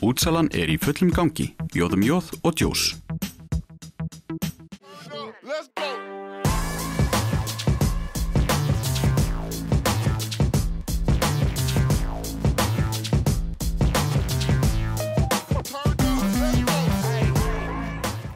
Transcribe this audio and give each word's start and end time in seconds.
Útsalan 0.00 0.46
er 0.56 0.70
í 0.72 0.78
fullum 0.80 1.10
gangi, 1.12 1.50
bjóðum 1.74 2.00
jóð 2.00 2.30
og 2.40 2.54
djós. 2.56 2.84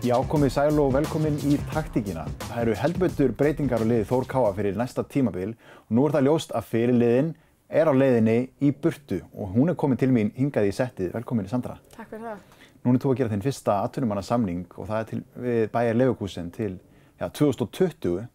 Já, 0.05 0.19
komið 0.29 0.53
sæl 0.53 0.77
og 0.83 0.93
velkomin 0.93 1.41
í 1.49 1.57
taktíkina. 1.73 2.27
Það 2.51 2.61
eru 2.61 2.77
helböttur 2.83 3.33
breytingar 3.41 3.81
á 3.81 3.89
liði 3.89 4.05
Þór 4.13 4.29
Káa 4.29 4.53
fyrir 4.53 4.77
næsta 4.77 5.01
tímabil 5.09 5.57
og 5.57 5.97
nú 5.97 6.05
er 6.05 6.19
það 6.19 6.29
ljóst 6.29 6.53
að 6.53 6.69
fyrirliðin 6.75 7.33
er 7.69 7.89
á 7.89 7.93
leiðinni 7.95 8.37
í 8.65 8.73
burtu 8.73 9.21
og 9.33 9.55
hún 9.55 9.73
er 9.73 9.79
komin 9.79 10.01
til 10.01 10.11
mín 10.13 10.33
hingað 10.37 10.69
í 10.69 10.75
settið. 10.77 11.13
Velkomin 11.15 11.49
Sandra. 11.51 11.79
Takk 11.95 12.11
fyrir 12.13 12.29
það. 12.31 12.43
Nún 12.85 12.99
er 12.99 13.01
þú 13.01 13.13
að 13.15 13.21
gera 13.23 13.33
þinn 13.33 13.45
fyrsta 13.45 13.79
atvinnumanna 13.87 14.25
samning 14.25 14.67
og 14.77 14.89
það 14.91 14.99
er 14.99 15.11
til 15.11 15.21
við 15.47 15.63
bæjar 15.73 15.97
Leverkusen 15.97 16.51
til 16.53 16.73
já, 17.21 17.29
2020. 17.31 18.27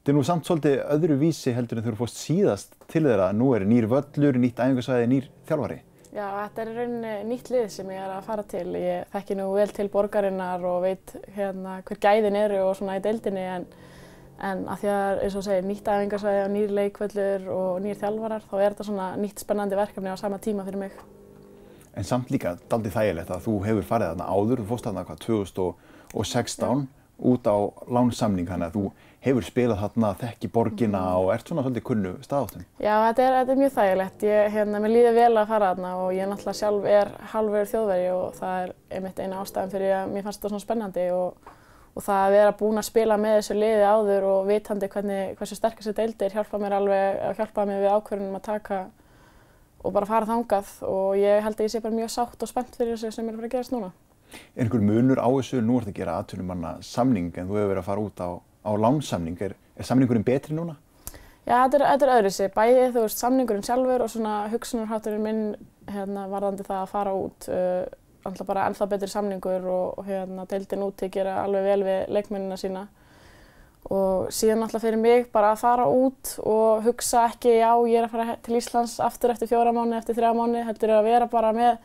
Þetta 0.00 0.12
er 0.12 0.16
nú 0.16 0.24
samt 0.24 0.46
svolítið 0.46 0.76
öðru 0.94 1.16
vísi 1.20 1.52
heldur 1.56 1.80
en 1.80 1.84
þú 1.84 1.90
eru 1.92 1.98
fórst 1.98 2.20
síðast 2.22 2.76
til 2.88 3.02
þeirra. 3.08 3.32
Nú 3.36 3.50
er 3.56 3.66
nýr 3.68 3.88
völlur, 3.90 4.38
nýtt 4.40 4.62
æfingarsvæði, 4.62 5.08
nýr 5.10 5.26
þjálfari. 5.48 5.80
Já, 6.10 6.24
þetta 6.26 6.62
er 6.62 6.70
í 6.70 6.76
rauninni 6.78 7.10
nýtt 7.28 7.50
lið 7.54 7.66
sem 7.70 7.90
ég 7.92 8.00
er 8.02 8.14
að 8.14 8.24
fara 8.26 8.44
til. 8.50 8.64
Ég 8.78 9.12
þekki 9.12 9.36
nú 9.38 9.50
vel 9.54 9.68
til 9.74 9.86
borgarinnar 9.92 10.64
og 10.66 10.80
veit 10.86 11.12
hérna 11.36 11.76
hver 11.86 12.00
gæðin 12.02 12.38
eru 12.40 12.64
og 12.64 12.72
svona 12.78 12.96
í 12.98 13.04
deildinni 13.04 13.44
en, 13.58 13.66
en 14.46 14.66
að 14.70 14.82
því 14.82 14.90
að 14.94 15.22
eins 15.24 15.36
og 15.38 15.46
segir 15.46 15.66
nýtt 15.68 15.88
æfingarsvæði 15.90 16.44
og 16.44 16.52
nýr 16.54 16.74
leikvöllur 16.78 17.48
og 17.54 17.80
nýr 17.84 17.98
þjálfarar 18.00 18.46
þá 18.46 18.54
er 18.60 18.68
þetta 18.68 18.86
svona 18.88 19.08
nýtt 19.20 19.42
spennandi 19.44 19.78
verkefni 19.78 20.14
á 20.14 20.16
sama 20.20 20.40
tíma 20.42 20.64
fyrir 20.68 20.84
mig. 20.84 20.96
En 21.96 22.06
samt 22.06 22.30
líka 22.30 22.56
daldið 22.70 22.96
þægilegt 22.96 23.34
að 23.34 23.44
þú 23.48 23.58
hefur 23.66 23.86
farið 23.88 24.12
þarna 24.12 24.30
áður, 24.30 24.62
þú 24.62 24.70
fórst 24.70 24.88
þarna 24.88 25.06
hvað 25.08 25.22
2016 25.26 26.88
út 27.20 27.48
á 27.50 27.56
lánsamning 27.92 28.48
þannig 28.48 28.70
að 28.70 28.76
þú 28.78 28.84
hefur 29.20 29.44
spilað 29.44 29.82
þarna 29.82 30.10
þekki 30.22 30.48
borgina 30.54 31.02
og 31.20 31.30
ert 31.34 31.50
svona 31.50 31.64
svolítið 31.66 31.84
kunnu 31.90 32.12
staðáttum. 32.24 32.64
Já, 32.80 32.94
þetta 33.04 33.24
er, 33.26 33.34
þetta 33.36 33.52
er 33.52 33.60
mjög 33.60 33.72
þægilegt. 33.76 34.26
Ég, 34.30 34.52
hérna, 34.54 34.80
mér 34.80 34.94
líður 34.94 35.16
vel 35.18 35.32
að 35.34 35.50
fara 35.52 35.72
þarna 35.74 35.90
og 36.00 36.12
ég 36.16 36.30
náttúrulega 36.30 36.60
sjálf 36.62 36.88
er 36.88 37.12
halvverður 37.34 37.72
þjóðveri 37.74 38.06
og 38.14 38.38
það 38.38 38.62
er 38.62 38.72
einmitt 38.96 39.20
eina 39.20 39.42
ástæðan 39.42 39.74
fyrir 39.74 39.96
að 39.98 40.14
mér 40.14 40.24
fannst 40.26 40.40
þetta 40.40 40.52
svona 40.54 40.64
spennandi 40.64 41.06
og, 41.12 41.50
og 41.94 42.04
það 42.06 42.22
að 42.24 42.34
vera 42.36 42.56
búin 42.60 42.80
að 42.80 42.86
spila 42.86 43.16
með 43.20 43.36
þessu 43.38 43.56
liði 43.58 43.86
áður 43.90 44.26
og 44.30 44.48
vitandi 44.48 44.90
hvernig, 44.92 45.32
hversu 45.38 45.58
sterkast 45.58 45.90
þetta 45.90 46.04
deildir 46.04 46.36
hjálpa 46.36 46.60
mér 46.62 46.76
alveg, 46.78 47.22
hjálpa 47.38 47.66
mér 47.68 47.82
við 47.84 47.96
ákvörðunum 47.96 48.38
að 48.38 48.46
taka 48.46 48.80
og 49.80 49.94
bara 49.96 50.08
fara 50.08 50.28
þangað 50.28 50.70
og 50.86 51.16
ég 51.18 51.42
held 51.44 51.58
að 51.58 51.66
ég 51.66 51.72
sé 51.72 51.82
bara 51.82 51.96
mjög 51.96 52.12
sátt 52.14 52.44
og 52.44 52.50
spennt 52.50 52.76
fyrir 52.76 52.94
þessu 52.94 53.14
sem 53.16 53.26
er 53.26 53.34
að 53.34 53.40
fara 53.40 53.50
að 53.50 53.56
gerast 53.56 53.74
núna. 53.74 53.90
Er 54.54 54.64
einhver 54.64 54.84
munur 54.84 55.18
á 55.18 55.26
þessu, 55.26 55.62
nú 55.64 55.80
ert 55.80 55.90
að 55.90 55.98
gera 55.98 56.18
atvinnumanna 56.20 56.76
samning 56.86 57.32
en 57.34 57.48
þú 57.48 57.58
hefur 57.58 57.72
verið 57.72 57.82
að 57.82 57.88
fara 57.88 58.04
út 58.04 58.22
á, 58.22 58.30
á 58.38 58.70
lánsamning, 58.84 59.40
er, 59.42 59.56
er 59.74 59.88
samningurinn 59.88 60.26
betri 60.26 60.54
núna? 60.54 60.76
Já, 61.48 61.56
þetta 61.64 61.78
er, 61.80 61.84
þetta 61.88 62.06
er 62.06 62.12
öðru 62.18 62.30
sig, 62.36 62.52
bæði 62.54 62.82
þú 62.94 63.04
veist 63.06 63.22
samningurinn 63.24 63.66
sjálfur 63.66 64.04
og 64.04 64.12
svona 64.12 64.34
hugsunarhátturinn 64.52 65.24
minn 65.24 65.42
hérna 65.90 66.26
varðandi 66.30 66.66
það 66.68 66.82
að 66.84 66.92
fara 66.92 67.14
út, 67.16 67.48
uh, 67.50 67.82
alltaf 68.24 68.46
bara 68.46 68.66
ennþá 68.68 68.88
betri 68.90 69.08
samningur 69.08 69.64
og, 69.64 69.98
og 69.98 70.08
hérna 70.08 70.46
deildin 70.48 70.84
úti 70.84 71.08
gera 71.12 71.40
alveg 71.44 71.68
vel 71.70 71.84
við 71.86 72.10
leikmennina 72.16 72.58
sína 72.60 72.86
og 73.88 74.28
síðan 74.34 74.66
alltaf 74.66 74.84
fyrir 74.84 75.00
mig 75.00 75.30
bara 75.32 75.54
að 75.54 75.62
fara 75.62 75.86
út 75.88 76.34
og 76.44 76.84
hugsa 76.84 77.24
ekki 77.30 77.56
já 77.56 77.70
ég 77.88 77.96
er 77.96 78.08
að 78.08 78.12
fara 78.12 78.36
til 78.44 78.58
Íslands 78.58 78.98
aftur 79.00 79.32
eftir 79.32 79.48
fjóra 79.48 79.72
mánu, 79.72 79.96
eftir 79.96 80.18
þrjá 80.18 80.34
mánu, 80.36 80.60
heldur 80.66 80.92
að 80.98 81.08
vera 81.08 81.30
bara 81.30 81.54
með 81.56 81.78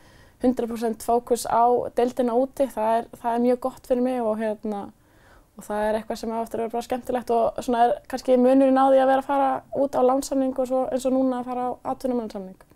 100% 0.44 1.08
fókus 1.08 1.48
á 1.48 1.64
deildina 1.96 2.36
úti, 2.36 2.68
það 2.68 3.00
er, 3.00 3.10
það 3.16 3.32
er 3.32 3.44
mjög 3.48 3.60
gott 3.64 3.88
fyrir 3.88 4.04
mig 4.04 4.20
og, 4.22 4.36
hérna, 4.42 4.84
og 5.56 5.66
það 5.66 5.88
er 5.88 6.00
eitthvað 6.02 6.22
sem 6.22 6.36
á 6.36 6.38
eftir 6.44 6.60
að 6.60 6.66
vera 6.66 6.76
bara 6.76 6.88
skemmtilegt 6.90 7.34
og 7.34 7.64
svona 7.64 7.86
er 7.86 7.98
kannski 8.12 8.38
munurinn 8.38 8.78
á 8.78 8.92
því 8.92 9.02
að 9.02 9.12
vera 9.14 9.24
að 9.24 9.30
fara 9.32 9.52
út 9.80 9.96
á 9.96 10.02
lánsamning 10.04 10.54
og 10.60 10.68
svo, 10.68 10.86
eins 10.92 11.08
og 11.08 11.16
núna 11.16 11.40
að 11.40 11.54
fara 11.54 11.70
á 11.72 11.96
atvinnumannsamning. 11.96 12.75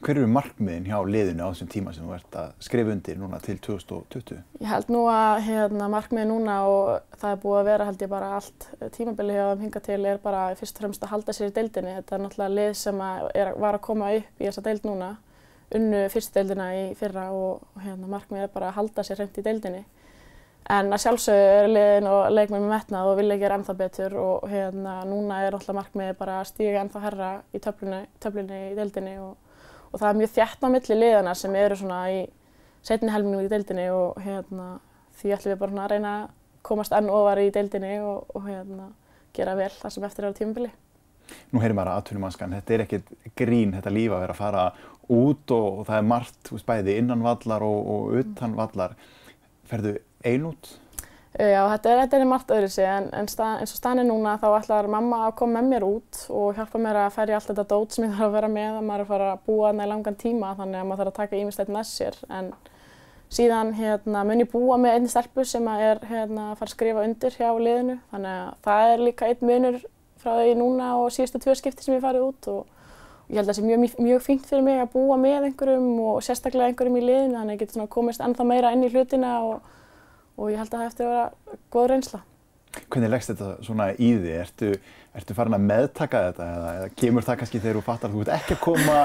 Hver 0.00 0.16
eru 0.16 0.28
markmiðin 0.32 0.86
hjá 0.88 0.96
liðinu 1.04 1.44
á 1.44 1.52
þessum 1.52 1.68
tíma 1.68 1.92
sem 1.92 2.06
þú 2.08 2.14
ert 2.16 2.36
að 2.40 2.52
skrifa 2.64 2.92
undir 2.94 3.18
núna 3.20 3.36
til 3.44 3.58
2020? 3.60 4.38
Ég 4.62 4.70
held 4.70 4.92
nú 4.94 5.02
að 5.12 5.42
hérna, 5.44 5.90
markmiðin 5.92 6.30
núna 6.32 6.54
og 6.72 7.18
það 7.20 7.34
er 7.34 7.42
búið 7.42 7.58
að 7.58 7.68
vera 7.68 7.88
held 7.90 8.04
ég 8.06 8.12
bara 8.14 8.30
allt 8.38 8.68
tímabili 8.96 9.34
hjá 9.36 9.42
þeim 9.50 9.66
hinga 9.66 9.82
til 9.84 9.98
er 10.08 10.22
bara 10.22 10.46
fyrst 10.56 10.80
og 10.80 10.86
fremst 10.86 11.04
að 11.04 11.12
halda 11.12 11.34
sér 11.36 11.50
í 11.50 11.54
deildinni. 11.58 11.92
Þetta 11.98 12.16
er 12.16 12.24
náttúrulega 12.24 12.56
lið 12.56 12.72
sem 12.80 13.02
að 13.04 13.28
er, 13.42 13.50
var 13.60 13.76
að 13.76 13.84
koma 13.90 14.08
upp 14.16 14.40
í 14.40 14.48
þessa 14.48 14.64
deild 14.70 14.88
núna 14.88 15.10
unnu 15.76 16.00
fyrstdeildina 16.14 16.70
í 16.78 16.86
fyrra 16.98 17.26
og, 17.36 17.60
og 17.76 17.84
hérna, 17.84 18.08
markmið 18.10 18.46
er 18.46 18.54
bara 18.56 18.70
að 18.70 18.78
halda 18.80 19.04
sér 19.04 19.20
hreint 19.20 19.36
í 19.36 19.44
deildinni. 19.44 19.84
En 20.70 20.92
að 20.94 21.04
sjálfsögðu 21.04 21.52
er 21.58 21.70
liðin 21.74 22.08
og 22.08 22.32
leikmenn 22.32 22.64
með 22.64 22.72
metnað 22.72 23.12
og 23.12 23.20
vilja 23.20 23.38
gera 23.40 23.60
ennþá 23.60 23.76
betur 23.78 24.16
og 24.22 24.48
hérna, 24.48 24.96
núna 25.08 25.44
er 25.44 25.56
alltaf 25.56 25.76
markmið 25.76 26.16
bara 26.18 26.40
að 26.40 26.50
stíga 26.54 26.82
ennþá 26.84 27.04
herra 27.04 27.30
í 27.52 27.60
töflunni 27.60 28.60
í 28.70 28.76
deildinni 28.78 29.16
og, 29.20 29.34
og 29.90 29.98
það 29.98 30.08
er 30.10 30.20
mjög 30.20 30.34
þjætt 30.36 30.66
á 30.66 30.68
milli 30.74 30.98
liðana 30.98 31.34
sem 31.38 31.56
eru 31.58 31.78
svona 31.78 32.02
í 32.12 32.20
setni 32.86 33.12
helmingum 33.12 33.44
í 33.44 33.50
deildinni 33.50 33.88
og 33.92 34.20
hérna, 34.24 34.68
því 35.20 35.34
ætlum 35.36 35.54
við 35.54 35.62
bara 35.62 35.84
að 35.84 35.94
reyna 35.94 36.12
að 36.20 36.28
komast 36.66 36.94
enn 36.96 37.10
ofar 37.12 37.40
í 37.40 37.50
deildinni 37.54 37.96
og, 38.04 38.30
og 38.36 38.46
hérna, 38.46 38.90
gera 39.36 39.56
vel 39.58 39.72
það 39.74 39.96
sem 39.96 40.06
eftir 40.08 40.26
er 40.26 40.34
á 40.34 40.38
tímabili. 40.38 40.70
Nú 41.52 41.62
heyrir 41.62 41.76
maður 41.78 41.92
aðtunumanskan, 41.94 42.56
þetta 42.58 42.74
er 42.74 42.84
ekkert 42.86 43.10
grín 43.38 43.74
þetta 43.76 43.92
líf 43.94 44.14
að 44.14 44.24
vera 44.24 44.34
að 44.34 44.40
fara 44.40 44.64
út 45.10 45.54
og, 45.54 45.66
og 45.80 45.88
það 45.88 45.96
er 45.96 46.08
margt, 46.10 46.38
þú 46.46 46.56
veist, 46.56 46.68
bæði 46.70 46.96
innan 46.98 47.24
vallar 47.26 47.66
og, 47.66 47.90
og 47.94 48.16
utan 48.20 48.56
vallar. 48.58 48.96
Ferðu 49.70 49.96
ein 50.26 50.46
út? 50.50 50.72
Já, 51.30 51.60
þetta 51.70 51.90
er, 51.92 52.00
þetta 52.02 52.16
er 52.18 52.26
margt 52.26 52.48
öðru 52.50 52.68
sig 52.74 52.86
en, 52.90 53.04
en 53.14 53.28
stað, 53.30 53.60
eins 53.62 53.70
og 53.70 53.78
staðin 53.78 54.08
núna 54.10 54.32
þá 54.42 54.48
ætlar 54.56 54.88
mamma 54.90 55.20
að 55.28 55.36
koma 55.38 55.60
með 55.60 55.68
mér 55.70 55.86
út 55.86 56.24
og 56.34 56.56
hjálpa 56.58 56.80
mér 56.82 56.98
að 57.04 57.12
ferja 57.14 57.38
allt 57.38 57.52
þetta 57.52 57.64
dót 57.70 57.94
sem 57.94 58.08
ég 58.08 58.14
þarf 58.16 58.26
að 58.26 58.34
vera 58.34 58.50
með 58.50 58.80
að 58.80 58.88
maður 58.88 58.98
er 58.98 59.04
að 59.04 59.12
fara 59.12 59.28
að 59.36 59.44
búa 59.46 59.68
þarna 59.68 59.86
í 59.86 59.92
langan 59.92 60.18
tíma 60.24 60.50
þannig 60.58 60.80
að 60.80 60.88
maður 60.90 61.02
þarf 61.04 61.12
að 61.12 61.20
taka 61.20 61.38
ímislegt 61.38 61.72
með 61.76 61.86
sér. 61.92 62.18
En 62.34 62.50
síðan 63.30 63.72
hérna, 63.78 64.24
mun 64.26 64.42
ég 64.42 64.50
búa 64.50 64.80
með 64.82 64.98
einni 64.98 65.12
stelpu 65.12 65.46
sem 65.46 65.70
er 65.76 66.02
hérna, 66.10 66.50
að 66.50 66.58
fara 66.58 66.72
að 66.72 66.74
skrifa 66.74 67.06
undir 67.06 67.38
hjá 67.38 67.48
liðinu 67.54 67.98
þannig 68.10 68.36
að 68.42 68.52
það 68.66 68.90
er 68.90 69.06
líka 69.06 69.30
einn 69.30 69.48
munur 69.52 69.80
frá 70.20 70.34
því 70.34 70.54
núna 70.58 70.92
og 70.98 71.12
síðustu 71.14 71.40
tvö 71.46 71.54
skipti 71.58 71.86
sem 71.86 71.94
ég 71.94 72.02
farið 72.02 72.26
út 72.26 72.48
og 72.50 72.80
ég 73.30 73.38
held 73.38 73.46
að 73.46 73.52
það 73.52 73.60
sé 73.60 73.66
mjög, 73.68 73.94
mjög 74.02 74.24
fínt 74.26 74.48
fyrir 74.50 74.64
mig 74.66 74.80
að 74.82 74.90
búa 74.96 75.18
með 75.20 75.46
einhverjum 75.46 75.90
og 76.10 76.24
sérstaklega 76.26 76.72
einhverjum 76.72 76.98
í 76.98 77.04
liðinu 77.06 77.38
þannig 77.38 77.54
að 77.54 77.54
ég 77.54 77.62
geti 77.62 77.86
komist 77.94 78.24
ennþá 78.24 78.46
meira 78.50 78.72
inn 78.74 78.82
í 78.84 78.90
hlutina 78.90 79.36
og, 79.46 79.70
og 80.40 80.50
ég 80.52 80.60
held 80.60 80.72
að 80.72 80.80
það 80.80 80.90
eftir 80.90 81.06
að 81.06 81.14
vera 81.14 81.60
góð 81.76 81.88
reynsla. 81.92 82.22
Hvernig 82.86 83.10
leggst 83.10 83.32
þetta 83.32 83.48
svona 83.66 83.88
í 83.98 84.12
því? 84.14 84.32
Ertu, 84.38 84.68
ertu 85.18 85.34
farin 85.34 85.56
að 85.56 85.66
meðtaka 85.66 86.22
þetta 86.28 86.46
eða, 86.54 86.70
eða 86.78 86.90
kemur 87.02 87.26
það 87.26 87.38
kannski 87.40 87.60
þegar 87.60 87.78
þú 87.78 87.82
fattar 87.88 88.10
að 88.10 88.14
þú 88.14 88.22
ert 88.22 88.32
ekki 88.36 88.54
að 88.54 88.60
koma 88.62 88.98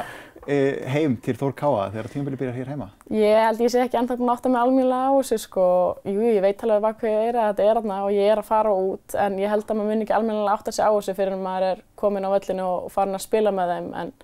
e, 0.45 0.57
heim 0.93 1.15
til 1.25 1.33
Þór 1.39 1.55
Káa 1.57 1.87
þegar 1.95 2.09
tímabili 2.13 2.39
byrjar 2.41 2.59
hér 2.59 2.69
heima? 2.75 2.89
Ég 3.09 3.41
held 3.41 3.63
ég 3.65 3.73
sé 3.73 3.81
ekki 3.81 3.99
ennþá 3.99 4.19
búin 4.19 4.29
að 4.29 4.37
átta 4.37 4.51
mig 4.53 4.61
almíðlega 4.61 5.09
á 5.09 5.13
þessu 5.17 5.39
sko. 5.47 5.65
Jú, 6.05 6.27
ég 6.29 6.45
veit 6.45 6.61
alveg 6.67 6.85
hvað 6.85 6.99
hvað 7.01 7.17
er 7.23 7.39
að 7.41 7.49
þetta 7.49 7.65
er 7.65 7.79
þarna 7.79 7.99
og 8.05 8.13
ég 8.13 8.31
er 8.35 8.43
að 8.43 8.49
fara 8.51 8.77
út 8.85 9.17
en 9.25 9.41
ég 9.41 9.53
held 9.55 9.65
að 9.65 9.79
maður 9.79 9.91
mun 9.91 10.05
ekki 10.05 10.17
almíðlega 10.19 10.55
átta 10.59 10.75
sig 10.75 10.85
á 10.85 10.91
þessu 10.93 11.17
fyrir 11.17 11.37
að 11.39 11.45
maður 11.49 11.67
er 11.71 11.83
komin 12.03 12.29
á 12.29 12.33
völlinu 12.35 12.69
og 12.69 12.87
farin 12.93 13.17
að 13.17 13.25
spila 13.25 13.55
með 13.55 13.73
þeim 13.73 13.91
en 14.03 14.15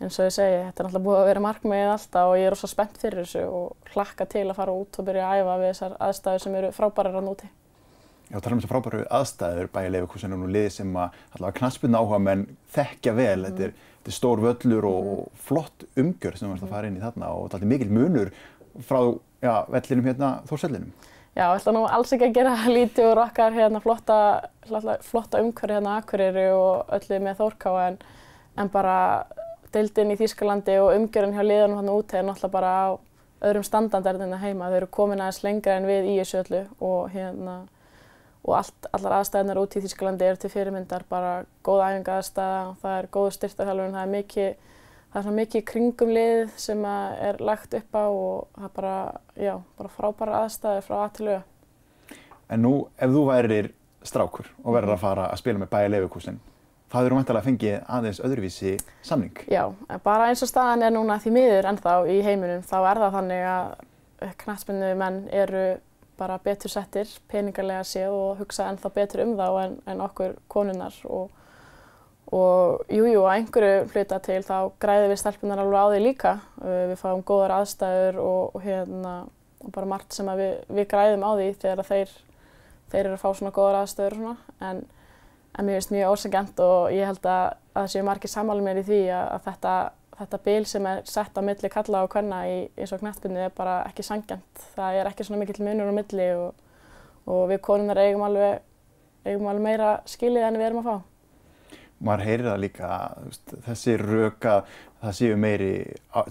eins 0.00 0.16
og 0.16 0.26
ég 0.26 0.34
segi, 0.34 0.60
þetta 0.64 0.80
er 0.80 0.86
náttúrulega 0.86 1.04
búið 1.04 1.18
að 1.20 1.26
vera 1.28 1.44
markmiðið 1.44 1.90
alltaf 1.92 2.30
og 2.30 2.38
ég 2.40 2.48
er 2.48 2.56
svo 2.56 2.68
spennt 2.70 3.00
fyrir 3.00 3.20
þessu 3.20 3.42
og 3.44 3.90
hlakka 3.92 4.26
til 4.32 4.46
að 4.46 4.56
fara 4.56 4.76
út 4.76 4.98
og 5.00 5.08
byrja 5.08 5.26
að 5.26 5.40
æfa 5.40 5.56
við 5.60 5.72
þessar 5.74 5.96
aðstæður 6.06 6.44
sem 6.44 6.56
eru 6.60 6.70
frábærar 6.76 7.18
á 7.20 7.22
núti. 7.24 7.50
Já, 8.30 8.38
tala 8.38 8.54
um 8.54 8.62
þessar 8.62 8.72
frábæru 8.72 9.02
aðstæður 9.18 9.70
bæja 9.74 9.92
Leifurkusen 9.92 10.36
og 10.36 10.40
nú 10.40 10.48
liði 10.54 10.72
sem 10.78 10.96
að 10.96 11.20
allavega 11.34 11.58
knaspun 11.58 11.98
áhuga 11.98 12.20
menn 12.22 12.46
þekkja 12.76 13.14
vel. 13.18 13.40
Mm. 13.42 13.46
Þetta, 13.48 13.66
er, 13.66 13.92
þetta 13.98 14.12
er 14.12 14.16
stór 14.16 14.44
völlur 14.44 14.88
og 14.88 15.10
mm. 15.10 15.40
flott 15.48 15.86
umgjörð 16.00 16.40
sem 16.40 16.48
þú 16.48 16.56
ert 16.56 16.66
að 16.68 16.74
fara 16.76 16.90
inn 16.90 17.00
í 17.00 17.04
þarna 17.04 17.32
og 17.34 17.48
þetta 17.50 17.66
er 17.66 17.72
mikil 17.74 17.90
munur 17.98 18.32
frá 18.86 19.00
já, 19.42 19.54
vellinum 19.74 20.08
hérna 20.12 20.30
Þórsellinum. 20.48 20.94
Já, 21.34 21.44
ég 21.44 21.60
ætla 21.60 21.74
nú 21.74 21.82
alls 21.86 22.14
ekki 22.14 22.30
að 22.30 22.38
gera 22.38 22.54
lítið 22.78 23.10
úr 23.10 23.22
okkar 23.26 23.58
hérna 23.58 23.82
flotta, 23.82 24.16
flotta 25.06 25.42
umhverfi 25.42 25.76
hérna 25.76 25.98
Akureyri 25.98 26.48
og 26.54 26.94
öllu 26.96 27.20
með 27.26 27.42
Þórkáa 27.42 27.84
en, 27.90 28.00
en 28.62 28.72
bara 28.72 28.96
deildin 29.74 30.14
í 30.14 30.18
Þýskalandi 30.20 30.78
og 30.82 30.94
umgjörðin 30.96 31.36
hjá 31.36 31.44
liðanum 31.46 31.80
hann 31.80 31.92
úti 31.92 32.18
er 32.18 32.24
náttúrulega 32.26 32.54
bara 32.54 32.70
á 32.70 32.88
öðrum 33.48 33.66
standardar 33.66 34.20
en 34.20 34.34
það 34.34 34.46
heima. 34.46 34.70
Þau 34.70 34.78
eru 34.80 34.88
komin 34.92 35.22
aðeins 35.24 35.42
lengra 35.44 35.76
en 35.78 35.88
við 35.88 36.08
í 36.12 36.16
þessu 36.20 36.40
öllu 36.42 36.64
og, 36.78 37.12
hérna, 37.14 37.54
og 38.44 38.56
allt, 38.60 38.90
allar 38.96 39.18
aðstæðunar 39.20 39.62
út 39.62 39.76
í 39.76 39.84
Þýskalandi 39.84 40.28
eru 40.28 40.40
til 40.42 40.52
fyrirmyndar, 40.52 41.06
bara 41.08 41.36
góð 41.66 41.84
æfinga 41.86 42.18
aðstæða, 42.18 42.66
það 42.82 42.98
er 42.98 43.08
góð 43.16 43.30
styrtarþjálfun, 43.38 43.96
það 43.96 44.04
er 44.06 44.12
mikið 44.16 44.50
Það 45.10 45.18
er 45.18 45.24
svona 45.26 45.40
mikið 45.40 45.62
kringum 45.66 46.10
lið 46.14 46.50
sem 46.62 46.84
er 46.86 47.40
lagt 47.42 47.72
upp 47.74 47.96
á 47.98 48.06
og 48.06 48.44
það 48.54 48.66
er 48.68 48.74
bara, 48.76 48.98
já, 49.34 49.54
bara 49.80 49.90
frábæra 49.90 50.42
aðstæði 50.44 50.84
frá 50.86 50.96
að 51.00 51.08
til 51.16 51.24
auða. 51.26 51.40
En 52.46 52.62
nú, 52.62 52.70
ef 52.94 53.10
þú 53.10 53.24
værir 53.26 53.70
strákur 54.06 54.52
og 54.62 54.76
verður 54.76 54.94
að 54.94 55.02
fara 55.02 55.24
að 55.32 55.40
spila 55.42 55.62
með 55.64 55.72
bæja 55.72 55.90
Leifurkusin, 55.90 56.38
það 56.90 57.06
eru 57.06 57.18
mæntilega 57.18 57.42
að 57.42 57.48
fengi 57.48 57.74
aðeins 57.96 58.22
öðruvísi 58.26 58.74
samning. 59.06 59.44
Já, 59.50 59.64
bara 60.04 60.30
eins 60.30 60.42
og 60.44 60.50
staðan 60.50 60.86
er 60.86 60.94
núna 60.94 61.20
því 61.22 61.34
miður 61.36 61.70
ennþá 61.70 61.94
í 62.10 62.20
heiminum 62.26 62.64
þá 62.66 62.76
er 62.80 63.02
það 63.04 63.16
þannig 63.18 63.44
að 63.50 64.32
knastbyndu 64.44 64.92
menn 65.00 65.20
eru 65.32 65.66
bara 66.20 66.40
betur 66.44 66.72
settir 66.72 67.08
peningarlega 67.32 67.84
séð 67.88 68.12
og 68.12 68.40
hugsa 68.42 68.68
ennþá 68.68 68.90
betur 68.96 69.24
um 69.24 69.36
þá 69.38 69.46
en, 69.64 69.76
en 69.88 70.02
okkur 70.04 70.34
konunnar 70.52 70.96
og 71.08 71.30
og 72.30 72.84
jújú, 72.86 73.24
að 73.26 73.40
einhverju 73.40 73.86
hluta 73.90 74.20
til 74.22 74.38
þá 74.46 74.70
græðum 74.78 75.10
við 75.10 75.18
stelpunar 75.18 75.62
alveg 75.64 75.80
á 75.82 75.86
því 75.90 76.00
líka. 76.04 76.32
Við 76.62 76.92
fáum 77.00 77.24
góðar 77.26 77.56
aðstæður 77.56 78.20
og, 78.22 78.54
og 78.54 78.62
hérna 78.62 79.14
og 79.60 79.72
bara 79.74 79.88
margt 79.90 80.14
sem 80.14 80.30
við, 80.38 80.52
við 80.70 80.86
græðum 80.92 81.26
á 81.26 81.30
því 81.34 81.48
þegar 81.60 81.88
þeir, 81.90 82.14
þeir 82.92 83.02
eru 83.02 83.16
að 83.16 83.22
fá 83.24 83.28
svona 83.34 83.54
góðar 83.56 83.80
aðstöður 83.80 84.14
og 84.14 84.20
svona 84.20 84.70
en, 84.70 84.82
en 85.58 85.66
mér 85.66 85.78
finnst 85.78 85.94
mjög 85.94 86.12
ósengjant 86.14 86.62
og 86.64 86.92
ég 86.94 87.08
held 87.08 87.26
að, 87.26 87.56
að 87.74 87.82
það 87.82 87.90
séu 87.94 88.06
margir 88.06 88.32
samáli 88.32 88.64
mér 88.64 88.80
í 88.80 88.86
því 88.86 89.00
að, 89.16 89.36
þetta, 89.46 89.74
þetta 90.20 90.40
bil 90.46 90.62
sem 90.70 90.88
er 90.90 91.02
sett 91.10 91.38
á 91.38 91.42
milli 91.44 91.70
kalla 91.72 92.04
og 92.06 92.10
kvenna 92.12 92.40
í 92.48 92.56
eins 92.76 92.94
og 92.94 93.02
knettbyrnu 93.02 93.44
er 93.46 93.54
bara 93.56 93.80
ekki 93.88 94.06
sangjant. 94.06 94.64
Það 94.76 95.00
er 95.00 95.10
ekki 95.10 95.26
svona 95.26 95.42
mikill 95.42 95.66
munur 95.66 95.90
á 95.90 95.94
milli 95.96 96.28
og, 96.38 96.66
og 97.26 97.46
við 97.50 97.62
konunar 97.66 98.02
eigum 98.04 98.26
alveg, 98.28 98.62
eigum 99.26 99.50
alveg 99.50 99.66
meira 99.66 99.94
skilið 100.08 100.48
en 100.48 100.60
við 100.60 100.68
erum 100.70 100.82
að 100.84 100.90
fá. 100.90 101.06
Maður 102.00 102.24
heyrir 102.24 102.46
það 102.48 102.62
líka, 102.62 102.88
þessi 103.66 103.94
röka, 104.00 104.52
það 105.02 105.16
séu 105.18 105.36
meiri 105.36 105.72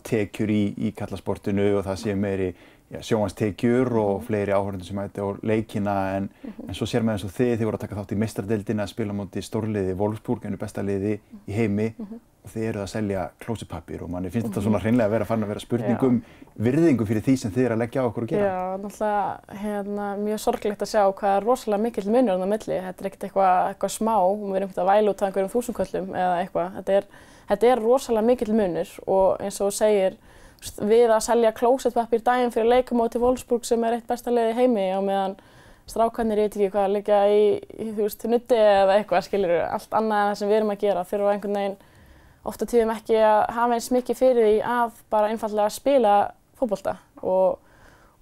tekjur 0.07 0.49
í, 0.49 0.63
í 0.81 0.89
kallasportinu 0.97 1.67
og 1.75 1.83
það 1.85 1.99
séu 2.01 2.15
meiri 2.17 2.47
sjóhanstekjur 2.89 3.91
og 3.93 4.13
mhm. 4.15 4.25
fleiri 4.25 4.55
áhörðunum 4.55 4.87
sem 4.87 5.01
ætti 5.03 5.21
á 5.21 5.27
leikina 5.43 5.97
en, 6.17 6.29
mm 6.29 6.49
-hmm. 6.49 6.69
en 6.69 6.75
svo 6.75 6.85
sér 6.85 7.03
maður 7.03 7.19
eins 7.19 7.27
og 7.27 7.35
þið, 7.37 7.53
þið 7.57 7.65
voru 7.65 7.77
að 7.77 7.85
taka 7.85 7.95
þátt 7.95 8.11
í 8.11 8.21
meistardildina 8.23 8.83
að 8.83 8.89
spila 8.89 9.13
mútið 9.13 9.43
stórliði 9.45 9.93
Wolfsburg, 9.97 10.45
einu 10.45 10.57
besta 10.57 10.81
liði 10.81 11.19
í 11.47 11.53
heimi 11.53 11.93
mm 11.97 12.05
-hmm. 12.05 12.19
og 12.43 12.49
þið 12.49 12.63
eruð 12.69 12.81
að 12.81 12.93
selja 12.95 13.29
klósipapír 13.39 14.03
og 14.03 14.09
manni 14.09 14.29
finnst 14.29 14.45
mm 14.47 14.49
-hmm. 14.49 14.53
þetta 14.53 14.63
svona 14.63 14.79
hreinlega 14.79 15.07
að 15.07 15.11
vera 15.11 15.25
fann 15.25 15.43
að 15.43 15.47
vera 15.47 15.59
spurningum 15.59 16.23
virðingu 16.59 17.05
fyrir 17.05 17.23
því 17.23 17.35
sem 17.37 17.51
þið 17.51 17.65
eru 17.65 17.73
að 17.73 17.81
leggja 17.83 18.01
á 18.03 18.07
okkur 18.09 18.23
að 18.23 18.31
gera. 18.33 18.47
Já, 18.49 18.77
náttúrulega 18.83 19.59
hérna, 19.61 20.07
mjög 20.17 20.39
sorglegt 20.39 20.81
að 20.81 20.91
sjá 20.91 21.03
hvað 21.19 21.35
er 21.37 21.43
rosalega 21.47 21.83
mikill 21.83 22.09
munur 22.11 22.35
á 22.35 22.41
það 22.41 22.51
milli. 22.53 22.79
Þetta 22.87 23.03
er 23.03 23.09
ekkert 23.09 23.23
eitthvað 23.23 23.69
eitthva 23.69 23.89
smá, 23.89 24.15
við 24.39 24.55
erum 24.55 24.67
ekkert 24.69 24.81
að 24.83 24.91
væla 24.91 25.11
út 25.13 25.21
af 25.21 25.27
einhverjum 25.27 25.53
þúsundköllum 25.53 26.09
eða 26.15 26.41
eitthvað. 26.41 26.73
Þetta 26.79 26.97
er, 26.97 27.07
þetta 27.51 27.71
er 27.71 27.83
rosalega 27.85 28.27
mikill 28.27 28.57
munur 28.59 28.89
og 29.07 29.39
eins 29.39 29.61
og 29.61 29.71
segir 29.73 30.17
við 30.79 31.11
að 31.13 31.23
selja 31.25 31.53
klósettpappir 31.55 32.23
daginn 32.25 32.51
fyrir 32.53 32.69
leikumóti 32.73 33.21
Wolfsburg 33.21 33.67
sem 33.67 33.83
er 33.87 33.97
eitt 33.97 34.07
besta 34.09 34.33
leiði 34.33 34.57
heimi 34.57 34.87
og 34.97 35.05
meðan 35.07 35.37
strákarnir, 35.89 36.37
ég 36.37 36.49
veit 36.49 36.57
ekki 36.57 36.73
hvað, 36.73 36.91
liggja 36.93 37.19
í, 37.33 37.45
þú 37.95 38.03
veist, 38.03 38.25
nutti 38.29 38.57
eða 38.57 38.97
eitthvað, 38.99 39.25
skiljur, 39.25 39.55
allt 39.65 39.95
annað 39.97 40.19
en 40.19 40.29
það 40.29 40.39
sem 40.41 40.51
við 40.51 40.57
erum 40.59 40.73
að 40.73 40.83
gera. 40.83 41.05
Þurfa 41.09 41.31
einhvern 41.33 41.57
veginn 41.59 41.77
ofta 42.49 42.67
tíðum 42.69 42.93
ekki 42.93 43.17
að 43.23 43.39
hafa 43.57 43.77
eins 43.77 43.89
mikið 43.93 44.19
fyrir 44.19 44.47
því 44.47 44.59
að 44.75 45.01
bara 45.11 45.31
einfallega 45.33 45.73
spila 45.73 46.13
fókbólta 46.59 46.95
og, 47.25 47.59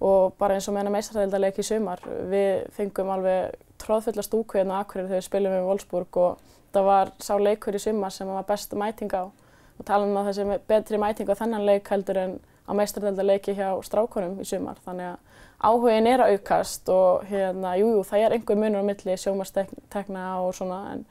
og 0.00 0.38
bara 0.40 0.56
eins 0.56 0.68
og 0.70 0.76
meðan 0.76 0.94
meistræðildarleik 0.96 1.60
í 1.60 1.66
sumar, 1.66 2.02
við 2.30 2.64
fengum 2.76 3.12
alveg 3.14 3.58
tróðfulla 3.82 4.24
stúku 4.26 4.58
hérna 4.58 4.80
Akureyri 4.82 5.10
þegar 5.10 5.20
við 5.20 5.28
spilum 5.28 5.54
við 5.54 5.68
Wolfsburg 5.68 6.20
og 6.22 6.54
það 6.74 6.88
var 6.88 7.12
sá 7.22 7.34
leikur 7.38 7.78
í 7.78 7.82
sumar 7.82 8.14
sem 8.14 8.30
var 8.30 8.48
best 8.48 8.74
mæting 8.78 9.12
á 9.14 9.28
og 9.78 9.86
tala 9.86 10.06
um 10.06 10.16
að 10.20 10.30
þessi 10.30 10.60
betri 10.68 11.00
mæting 11.00 11.30
á 11.30 11.40
þennan 11.40 11.66
leik 11.66 11.90
heldur 11.92 12.20
en 12.20 12.38
á 12.68 12.72
meistardöldarleiki 12.76 13.54
hjá 13.56 13.70
strákonum 13.86 14.40
í 14.42 14.46
sumar. 14.46 14.80
Þannig 14.84 15.12
að 15.12 15.70
áhugin 15.70 16.08
er 16.10 16.22
að 16.22 16.34
aukast 16.36 16.90
og 16.92 17.24
hérna, 17.30 17.74
jújú, 17.80 17.96
jú, 17.96 18.02
það 18.06 18.24
er 18.24 18.36
einhver 18.36 18.60
munur 18.60 18.84
á 18.84 18.88
milli 18.90 19.16
sjómastekna 19.18 20.26
og 20.44 20.52
svona 20.58 20.80
en, 20.92 21.06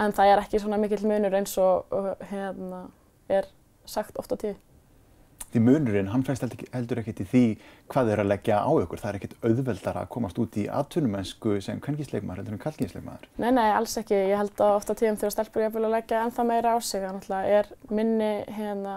en 0.00 0.16
það 0.16 0.32
er 0.32 0.44
ekki 0.44 0.62
svona 0.62 0.80
mikill 0.80 1.04
munur 1.06 1.36
eins 1.36 1.56
og 1.60 1.98
hérna, 2.30 2.86
er 3.28 3.50
sagt 3.86 4.18
oft 4.18 4.32
á 4.32 4.36
tíu. 4.40 4.56
Því 5.56 5.60
munurinn, 5.62 6.08
hann 6.10 6.24
fæst 6.26 6.42
heldur 6.44 6.98
ekkert 7.00 7.20
í 7.22 7.26
því 7.30 7.42
hvað 7.92 8.08
þeir 8.10 8.20
að 8.22 8.30
leggja 8.32 8.56
á 8.60 8.70
ykkur. 8.82 9.00
Það 9.00 9.08
er 9.08 9.18
ekkert 9.20 9.36
auðveldar 9.46 9.98
að 10.00 10.08
komast 10.12 10.40
út 10.42 10.56
í 10.58 10.64
atvinnumennsku 10.68 11.54
sem 11.64 11.78
kvennkísleikmaður 11.84 12.42
heldur 12.42 12.56
en 12.56 12.62
kallkísleikmaður. 12.64 13.28
Nei, 13.40 13.52
nei, 13.54 13.68
alls 13.70 13.94
ekki. 14.00 14.18
Ég 14.32 14.40
held 14.42 14.60
að 14.60 14.74
ofta 14.80 14.96
tíum 14.98 15.16
þegar 15.16 15.36
stelpur 15.36 15.64
ég 15.64 15.78
að 15.80 15.94
leggja 15.94 16.24
ennþá 16.26 16.46
meira 16.50 16.74
á 16.74 16.78
sig. 16.84 17.06
Þannig 17.06 17.30
að 17.38 17.52
er 17.60 17.70
minni, 17.88 18.32
hérna, 18.58 18.96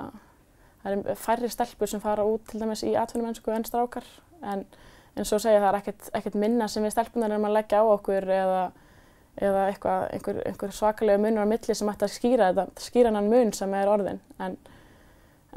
það 0.84 0.98
er 0.98 1.22
færri 1.22 1.52
stelpur 1.54 1.92
sem 1.92 2.04
fara 2.04 2.26
út 2.28 2.44
til 2.50 2.60
dæmis 2.64 2.84
í 2.84 2.96
atvinnumennsku 2.98 3.54
en 3.56 3.68
strákar. 3.70 4.10
En 4.42 4.66
eins 5.16 5.34
og 5.36 5.44
segja 5.44 5.62
það 5.62 5.70
er 5.70 5.80
ekkert, 5.80 6.10
ekkert 6.20 6.40
minna 6.40 6.68
sem 6.72 6.84
við 6.86 6.96
stelpunar 6.96 7.32
erum 7.32 7.48
að 7.50 7.56
leggja 7.60 7.84
á 7.84 7.86
okkur 7.94 8.28
eða, 8.36 8.66
eða 9.38 9.64
eitthvað, 9.70 10.04
einhver, 10.18 10.42
einhver 10.50 10.76
svakalega 10.76 11.24
munur 11.24 11.46
á 11.46 11.52
milli 11.52 11.78
sem 11.78 11.92
ætti 11.92 12.08
að 12.08 12.14
skýra, 12.16 12.52
þetta, 12.52 12.84
skýra 12.90 13.14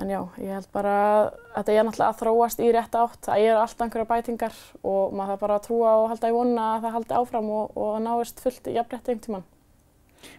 En, 0.00 0.08
já, 0.08 0.20
ég 0.40 0.54
held 0.56 0.68
bara 0.72 0.92
að 0.96 1.26
þetta 1.56 1.72
er 1.72 1.84
náttúrulega 1.84 2.12
að 2.12 2.20
þróast 2.22 2.60
í 2.64 2.68
rétt 2.72 2.94
átt. 2.96 3.18
Það 3.26 3.42
eru 3.44 3.58
alltaf 3.60 3.84
einhverja 3.84 4.08
bætingar 4.08 4.54
og 4.88 5.12
maður 5.12 5.34
þarf 5.34 5.42
bara 5.42 5.56
að 5.58 5.66
trúa 5.66 5.90
og 6.00 6.06
halda 6.12 6.30
í 6.30 6.36
vonna 6.36 6.68
að 6.76 6.86
það 6.86 6.94
haldi 6.96 7.18
áfram 7.18 7.50
og, 7.52 7.74
og 7.76 7.90
að 7.98 8.06
náist 8.06 8.40
fullt 8.40 8.70
í 8.70 8.76
jafnrétti 8.78 9.12
einhvern 9.12 9.26
tíman. 9.26 9.44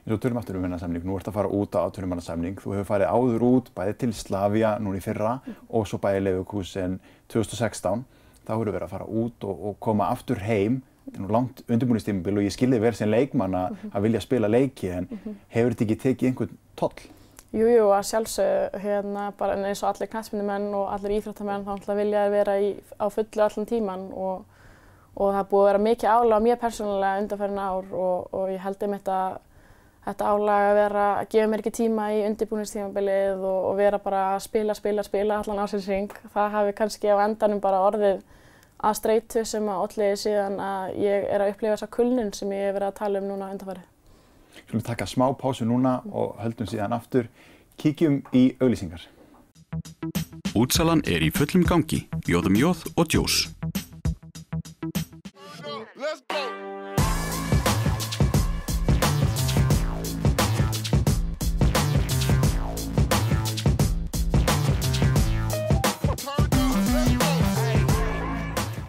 Og 0.07 0.19
tölum 0.23 0.39
aftur 0.39 0.57
um 0.57 0.65
vinnasamning, 0.65 1.03
nú 1.05 1.17
ert 1.19 1.29
að 1.29 1.37
fara 1.37 1.51
út 1.53 1.75
á 1.75 1.83
tölumannarsamning. 1.93 2.57
Þú 2.63 2.75
hefur 2.77 2.89
farið 2.89 3.13
áður 3.13 3.45
út 3.49 3.69
bæði 3.75 3.95
til 4.03 4.11
Slavia 4.15 4.73
núna 4.81 4.99
í 4.99 5.03
fyrra 5.03 5.37
mm. 5.43 5.57
og 5.69 5.87
svo 5.89 5.99
bæði 6.03 6.23
Leifukúsin 6.23 6.97
2016. 7.31 8.05
Þá 8.43 8.51
hefur 8.55 8.71
verið 8.71 8.87
að 8.87 8.93
fara 8.95 9.07
út 9.21 9.47
og, 9.47 9.65
og 9.69 9.79
koma 9.83 10.09
aftur 10.11 10.41
heim. 10.43 10.81
Þetta 11.03 11.19
er 11.19 11.25
nú 11.25 11.33
langt 11.35 11.65
undirbúinistímabil 11.67 12.39
og 12.39 12.47
ég 12.47 12.55
skilði 12.55 12.79
vel 12.83 12.93
sem 12.95 13.11
leikmann 13.11 13.55
að, 13.59 13.73
mm 13.73 13.77
-hmm. 13.81 13.95
að 13.95 14.03
vilja 14.07 14.21
spila 14.23 14.47
leiki 14.47 14.87
en 14.89 15.07
mm 15.09 15.19
-hmm. 15.19 15.35
hefur 15.49 15.69
þetta 15.73 15.83
ekki 15.83 16.03
tekið 16.03 16.27
einhvern 16.27 16.57
toll? 16.75 16.99
Jújú, 17.53 17.69
jú, 17.69 17.89
að 17.93 18.07
sjálfsög, 18.09 18.75
hérna, 18.81 19.27
bara 19.37 19.53
eins 19.61 19.83
og 19.83 19.91
allir 19.91 20.09
knæsmyndumenn 20.09 20.71
og 20.73 20.87
allir 20.89 21.19
íþróttamenn 21.19 21.67
þá 21.85 21.91
vilja 21.99 22.23
vera 22.33 22.55
í, 22.57 22.71
á 22.97 23.05
fullu 23.13 23.43
allan 23.45 23.69
tíman 23.69 24.07
og, 24.17 24.47
og 25.13 25.35
það 25.35 25.51
búið 25.51 25.61
að 25.61 25.69
vera 25.69 25.83
mikið 25.85 26.13
álag 26.15 26.41
á 26.41 26.45
mér 26.47 26.57
persónulega 26.63 27.21
undanferðin 27.21 27.61
ár 27.61 27.93
og, 27.93 28.33
og 28.33 28.49
ég 28.49 28.65
held 28.65 28.87
um 28.87 28.97
þetta, 28.97 29.19
þetta 30.07 30.33
álag 30.33 30.63
að 30.71 30.79
vera 30.79 31.05
að 31.19 31.29
gefa 31.35 31.51
mér 31.53 31.63
ekki 31.65 31.75
tíma 31.77 32.09
í 32.15 32.25
undirbúinistímabilið 32.31 33.45
og, 33.45 33.61
og 33.69 33.79
vera 33.83 34.01
bara 34.09 34.25
að 34.31 34.43
spila, 34.49 34.79
spila, 34.81 35.05
spila 35.05 35.39
allan 35.43 35.63
ásinsring. 35.67 36.19
Það 36.33 36.51
hafi 36.57 36.77
kannski 36.81 37.13
á 37.13 37.21
endanum 37.21 37.61
bara 37.61 37.85
orðið 37.85 38.25
að 38.81 39.01
streytu 39.03 39.45
sem 39.45 39.69
að 39.69 39.85
olliði 39.85 40.21
síðan 40.25 40.57
að 40.57 41.01
ég 41.05 41.29
er 41.29 41.45
að 41.45 41.53
upplifa 41.53 41.77
þessa 41.77 41.95
kulnun 42.01 42.33
sem 42.33 42.57
ég 42.57 42.71
hef 42.71 42.79
verið 42.79 42.89
að 42.89 43.01
tala 43.03 43.21
um 43.21 43.29
núna 43.29 43.53
undanferði. 43.53 43.92
Skulum 44.61 44.83
taka 44.85 45.05
smá 45.09 45.27
pásu 45.37 45.65
núna 45.65 46.01
og 46.11 46.37
höldum 46.43 46.69
síðan 46.69 46.95
aftur. 46.97 47.29
Kíkjum 47.77 48.21
í 48.33 48.53
auglýsingar. 48.61 49.07
Útsalan 50.53 51.01
er 51.09 51.25
í 51.25 51.31
fullum 51.33 51.65
gangi. 51.65 52.05
Jóðum 52.29 52.59
jóð 52.59 52.85
og 52.93 53.09
djós. 53.09 53.47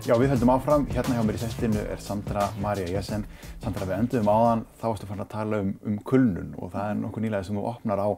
Já, 0.05 0.13
við 0.21 0.35
höldum 0.35 0.51
áfram. 0.53 0.83
Hérna 0.93 1.15
hjá 1.17 1.23
mér 1.25 1.37
í 1.39 1.39
settinu 1.41 1.81
er 1.81 2.01
Sandra 2.05 2.51
Maria 2.61 2.91
Jessen. 2.93 3.23
Sandra, 3.63 3.87
við 3.89 4.03
endum 4.03 4.27
áðan, 4.29 4.65
þá 4.77 4.83
erstu 4.91 5.07
fann 5.09 5.25
að 5.25 5.31
tala 5.33 5.61
um, 5.65 5.71
um 5.89 5.95
kulnun 6.05 6.51
og 6.61 6.75
það 6.75 6.91
er 6.91 6.99
nokkuð 6.99 7.25
nýlega 7.25 7.47
sem 7.47 7.57
þú 7.57 7.63
opnar 7.71 8.03
á 8.05 8.09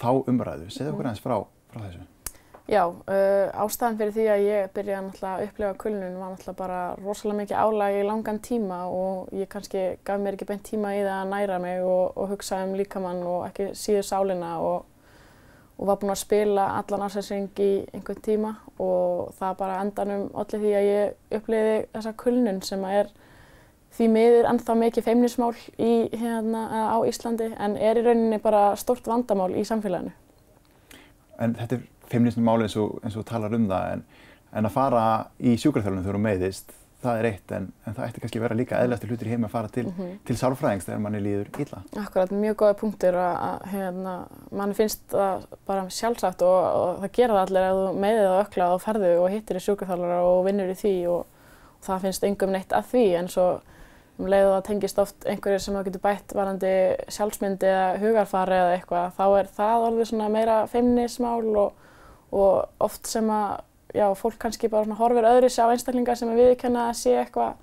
þá 0.00 0.08
umræðu. 0.32 0.66
Segð 0.74 0.90
okkur 0.90 1.10
eins 1.12 1.22
frá, 1.22 1.36
frá 1.70 1.84
þessu. 1.84 2.02
Já, 2.66 2.82
uh, 2.82 3.62
ástæðan 3.62 4.00
fyrir 4.02 4.16
því 4.18 4.26
að 4.34 4.44
ég 4.48 4.74
byrjaði 4.74 5.06
náttúrulega 5.06 5.36
að 5.36 5.46
upplifa 5.46 5.72
kulnun 5.84 6.18
var 6.18 6.34
náttúrulega 6.34 6.58
bara 6.64 6.82
rosalega 6.98 7.40
mikið 7.44 7.62
álæg 7.62 8.00
í 8.00 8.04
langan 8.10 8.44
tíma 8.50 8.82
og 8.90 9.32
ég 9.38 9.54
kannski 9.54 9.86
gaf 10.02 10.18
mér 10.18 10.34
ekki 10.34 10.50
beint 10.50 10.66
tíma 10.66 10.96
í 10.98 11.04
það 11.04 11.14
að 11.14 11.34
næra 11.36 11.62
mig 11.62 11.86
og, 11.86 12.18
og 12.18 12.34
hugsa 12.34 12.64
um 12.66 12.74
líkamann 12.74 13.22
og 13.22 13.46
ekki 13.52 13.70
síður 13.78 14.10
sálinna 14.10 14.56
og 14.66 14.90
og 15.80 15.88
var 15.88 15.96
búinn 15.96 16.12
að 16.12 16.20
spila 16.20 16.64
allan 16.76 17.06
ársæsing 17.06 17.60
í 17.64 17.70
einhvern 17.94 18.20
tíma 18.20 18.50
og 18.80 19.34
það 19.38 19.56
bara 19.60 19.80
endanum 19.84 20.28
allir 20.40 20.62
því 20.62 20.72
að 20.78 20.88
ég 20.88 21.36
uppliði 21.38 21.74
þessa 21.94 22.14
kulnun 22.22 22.62
sem 22.64 22.84
er 22.88 23.10
því 23.96 24.08
miður 24.14 24.48
ennþá 24.52 24.76
mikið 24.80 25.06
feimnismál 25.08 25.52
í, 25.76 25.92
hérna, 26.14 26.64
á 26.94 26.98
Íslandi 27.08 27.50
en 27.58 27.76
er 27.76 28.00
í 28.00 28.04
rauninni 28.06 28.38
bara 28.42 28.70
stort 28.80 29.08
vandamál 29.10 29.50
í 29.58 29.64
samfélaginu. 29.66 30.12
En 31.40 31.56
þetta 31.58 31.78
er 31.78 31.86
feimnismál 32.10 32.60
eins 32.64 32.76
og, 32.80 33.00
eins 33.04 33.18
og 33.18 33.26
talar 33.28 33.54
um 33.56 33.66
það 33.70 33.96
en, 33.96 34.04
en 34.56 34.68
að 34.68 34.76
fara 34.76 35.04
í 35.38 35.56
sjúkarþjálfunum 35.58 36.06
þegar 36.06 36.20
þú 36.20 36.24
meðist 36.28 36.76
það 37.00 37.18
er 37.18 37.28
eitt 37.30 37.52
en, 37.56 37.66
en 37.86 37.96
það 37.96 38.06
ætti 38.06 38.22
kannski 38.22 38.40
að 38.40 38.44
vera 38.44 38.56
líka 38.58 38.80
eðlæstur 38.84 39.12
hlutur 39.12 39.28
í 39.28 39.32
heim 39.32 39.46
að 39.46 39.52
fara 39.54 39.70
til, 39.72 39.86
mm 39.86 39.94
-hmm. 39.96 40.18
til 40.28 40.36
sálfræðings 40.36 40.86
þegar 40.86 41.00
manni 41.04 41.20
líður 41.24 41.48
illa. 41.64 41.82
Akkurat, 42.02 42.30
mjög 42.30 42.56
góða 42.62 42.76
punktur 42.82 43.16
að 43.16 43.66
hérna, 43.72 44.14
manni 44.50 44.74
finnst 44.74 45.02
það 45.08 45.46
bara 45.66 45.88
sjálfsagt 45.88 46.42
og, 46.42 46.60
og 46.82 47.00
það 47.02 47.16
gera 47.18 47.34
það 47.34 47.42
allir 47.46 47.68
að 47.70 47.80
þú 47.80 47.98
meðið 48.04 48.28
á 48.28 48.42
ökla 48.44 48.70
og 48.74 48.82
ferðu 48.84 49.12
og 49.22 49.30
hittir 49.30 49.56
í 49.56 49.64
sjúkarþálara 49.66 50.20
og 50.28 50.44
vinnur 50.44 50.70
í 50.70 50.78
því 50.82 50.94
og, 51.08 51.26
og 51.80 51.82
það 51.88 52.02
finnst 52.06 52.24
yngum 52.24 52.52
neitt 52.52 52.72
að 52.72 52.88
því 52.92 53.06
en 53.16 53.28
svo 53.28 53.48
um 54.20 54.28
leið 54.28 54.46
og 54.50 54.54
það 54.58 54.66
tengist 54.68 54.98
oft 54.98 55.24
einhverjir 55.24 55.62
sem 55.64 55.74
það 55.74 55.86
getur 55.88 56.04
bætt 56.04 56.34
varandi 56.36 56.72
sjálfsmyndi 57.08 57.66
eða 57.66 57.98
hugarfari 58.02 58.58
eða 58.58 58.74
eitthvað 58.76 59.14
þá 59.16 59.26
er 59.38 59.46
það 59.56 59.86
orðið 59.88 60.10
svona 60.10 60.28
meira 60.28 60.56
feimnismál 60.66 61.56
og, 61.56 61.72
og 62.30 62.84
oft 62.84 63.08
sem 63.08 63.30
að 63.32 63.64
já, 63.94 64.06
fólk 64.14 64.38
kannski 64.38 64.70
bara 64.70 64.98
horfir 64.98 65.26
öðru 65.28 65.50
sér 65.50 65.70
á 65.70 65.72
einstaklingar 65.74 66.18
sem 66.18 66.30
við 66.36 66.56
kenna 66.60 66.88
að 66.90 66.98
sé 67.00 67.16
eitthvað 67.20 67.58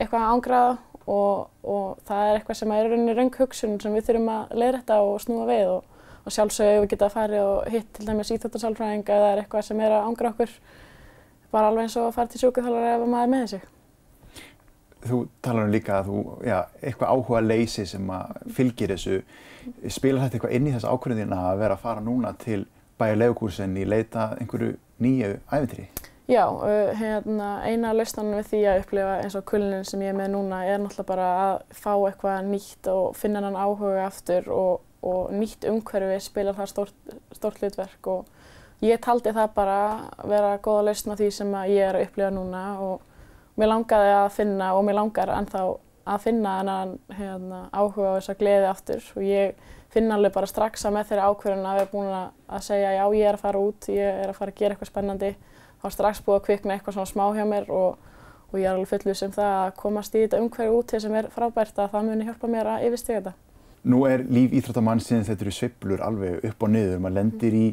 eitthvað 0.00 0.26
ángraða 0.34 0.76
og, 1.06 1.48
og 1.62 2.02
það 2.08 2.26
er 2.26 2.38
eitthvað 2.38 2.60
sem 2.60 2.74
er 2.74 2.90
rauninni 2.90 3.16
raung 3.16 3.32
hugsun 3.40 3.80
sem 3.82 3.96
við 3.96 4.06
þurfum 4.08 4.30
að 4.34 4.54
leiðrætta 4.62 5.00
og 5.06 5.18
snúa 5.24 5.48
við 5.48 5.72
og, 5.72 5.98
og 6.24 6.36
sjálfsögðu 6.36 6.84
við 6.84 6.88
geta 6.92 7.08
að 7.08 7.16
fara 7.16 7.42
og 7.48 7.74
hitt 7.74 7.90
til 7.96 8.06
dæmis 8.06 8.32
íþjóttarsalfræðinga 8.36 9.18
eða 9.18 9.34
eitthvað 9.42 9.66
sem 9.66 9.82
er 9.82 9.96
að 9.96 10.08
ángra 10.08 10.32
okkur 10.34 10.56
bara 11.50 11.70
alveg 11.70 11.88
eins 11.88 11.98
og 11.98 12.08
að 12.08 12.16
fara 12.18 12.32
til 12.32 12.42
sjúkuþálar 12.44 12.88
ef 12.94 13.06
maður 13.06 13.22
er 13.22 13.32
með 13.34 13.46
þessu. 13.46 13.60
Þú 15.00 15.18
talar 15.40 15.64
um 15.64 15.72
líka 15.72 15.94
að 15.96 16.10
þú, 16.10 16.18
já, 16.44 16.58
eitthvað 16.84 17.14
áhuga 17.14 17.40
leysi 17.40 17.86
sem 17.88 18.10
að 18.12 18.34
fylgir 18.52 18.92
þessu. 18.92 19.22
Spilar 19.88 20.26
þetta 20.26 20.36
eitthvað 20.36 20.56
inn 20.58 20.68
í 20.68 20.74
þessu 20.74 20.92
ákvörðin 20.92 21.32
að 21.34 21.62
vera 21.62 21.78
að 21.78 21.86
fara 21.86 22.04
núna 22.04 22.34
til 22.40 22.66
bæja 23.00 23.16
leikúrsen 23.16 23.78
í 23.80 23.86
leita 23.88 24.34
einhverju 24.36 24.74
nýju 25.00 25.34
æfintri? 25.50 25.88
Já, 26.30 26.44
hérna, 26.94 27.48
eina 27.66 27.90
lausnan 27.96 28.28
við 28.36 28.44
því 28.52 28.58
að 28.70 28.80
upplifa 28.84 29.14
eins 29.18 29.34
og 29.34 29.46
kulnin 29.50 29.86
sem 29.88 30.02
ég 30.04 30.12
er 30.12 30.18
með 30.18 30.28
núna 30.36 30.60
er 30.62 30.78
náttúrulega 30.78 31.08
bara 31.08 31.30
að 31.42 31.54
fá 31.74 31.90
eitthvað 31.96 32.46
nýtt 32.46 32.90
og 32.92 33.16
finna 33.18 33.42
hann 33.42 33.58
áhuga 33.58 34.04
aftur 34.04 34.46
og, 34.54 34.84
og 35.02 35.32
nýtt 35.34 35.66
umhverfi 35.66 36.20
spilar 36.22 36.54
það 36.54 36.70
stórt, 36.70 37.16
stórt 37.34 37.58
hlutverk 37.58 38.10
og 38.12 38.86
ég 38.86 39.02
taldi 39.02 39.34
það 39.34 39.56
bara 39.56 39.80
vera 40.22 40.54
góða 40.62 40.86
lausna 40.90 41.18
því 41.18 41.32
sem 41.34 41.56
ég 41.72 41.88
er 41.88 41.98
að 41.98 42.06
upplifa 42.06 42.30
núna 42.36 42.64
og 42.84 43.02
mér 43.58 43.72
langaði 43.74 44.14
að 44.20 44.30
finna 44.38 44.70
og 44.76 44.86
mér 44.86 45.00
langar 45.00 45.34
ennþá 45.34 45.66
að 46.14 46.24
finna 46.28 46.54
þennan 46.60 46.94
hérna, 47.18 47.60
áhuga 47.74 48.12
og 48.12 48.20
þessa 48.20 48.38
gleði 48.38 48.70
aftur 48.70 49.10
og 49.16 49.26
ég 49.26 49.68
finna 49.90 50.16
alveg 50.16 50.34
bara 50.34 50.48
strax 50.50 50.84
að 50.86 50.96
með 50.96 51.08
þeirri 51.10 51.26
ákverðin 51.30 51.66
að 51.66 51.78
vera 51.80 51.90
búin 51.90 52.12
að 52.14 52.62
segja 52.66 52.92
já 52.94 53.04
ég 53.16 53.26
er 53.26 53.38
að 53.38 53.44
fara 53.44 53.62
út, 53.62 53.88
ég 53.90 54.20
er 54.24 54.30
að 54.30 54.38
fara 54.38 54.54
að 54.54 54.60
gera 54.60 54.76
eitthvað 54.76 54.92
spennandi 54.92 55.32
þá 55.80 55.88
er 55.88 55.96
strax 55.96 56.22
búið 56.24 56.38
að 56.38 56.46
kvikna 56.46 56.76
eitthvað 56.76 56.96
svona 56.98 57.10
smá 57.10 57.24
hjá 57.36 57.44
mér 57.48 57.70
og, 57.74 58.00
og 58.50 58.58
ég 58.60 58.66
er 58.66 58.74
alveg 58.74 58.90
fullus 58.90 59.22
um 59.26 59.34
það 59.34 59.54
að 59.60 59.70
komast 59.80 60.16
í 60.16 60.24
þetta 60.24 60.42
umhverju 60.44 60.76
út 60.78 60.90
til 60.92 61.00
sem 61.02 61.16
er 61.20 61.30
frábært 61.34 61.78
að 61.80 61.94
það 61.94 62.10
muni 62.10 62.28
hjálpa 62.28 62.50
mér 62.50 62.72
að 62.74 62.88
yfirstiga 62.88 63.20
þetta. 63.20 63.34
Nú 63.90 64.02
er 64.04 64.26
líf 64.28 64.52
íþróttamannsins, 64.58 65.30
þetta 65.30 65.46
eru 65.46 65.54
sveiblur 65.56 66.02
alveg 66.04 66.44
upp 66.50 66.66
og 66.66 66.72
niður, 66.74 66.98
maður 67.00 67.16
lendir 67.16 67.56
í 67.56 67.68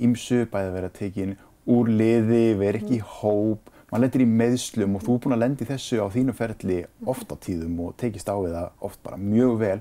ímsu, 0.00 0.46
bæði 0.48 0.70
að 0.70 0.76
vera 0.78 0.92
tekin 0.96 1.34
úr 1.70 1.90
liði, 1.92 2.44
vera 2.56 2.80
ekki 2.80 2.96
í 2.96 3.02
hóp, 3.04 3.68
maður 3.90 4.06
lendir 4.06 4.24
í 4.24 4.28
meðslum 4.40 4.96
og 4.96 5.04
þú 5.04 5.16
er 5.16 5.22
búinn 5.24 5.36
að 5.36 5.42
lendi 5.44 5.68
þessu 5.68 6.00
á 6.00 6.06
þínu 6.14 6.36
ferli 6.38 6.78
oft 7.12 7.34
á 7.34 7.36
tíðum 7.44 7.76
og 7.84 7.92
tekist 8.00 8.32
á 8.32 8.36
við 8.40 8.56
það 8.56 8.86
oft 8.88 9.02
bara 9.04 9.20
mjög 9.20 9.58
vel. 9.60 9.76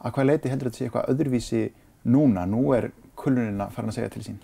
Að 0.00 0.14
hvað 0.16 0.28
leiti 0.30 0.52
heldur 0.52 0.70
þetta 0.70 0.80
sé 0.80 0.86
eitthvað 0.88 1.10
öðruvísi 1.12 1.62
núna? 2.08 2.46
Nú 2.48 2.70
er 2.76 2.90
kulunina 3.20 3.68
farin 3.74 3.92
að 3.92 3.98
segja 3.98 4.12
til 4.14 4.24
sín. 4.24 4.38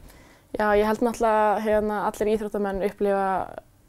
Já, 0.56 0.70
ég 0.76 0.86
held 0.88 1.02
náttúrulega 1.04 1.60
hérna, 1.64 2.02
allir 2.08 2.32
íþróttamenn 2.34 2.84
upplifa 2.86 3.28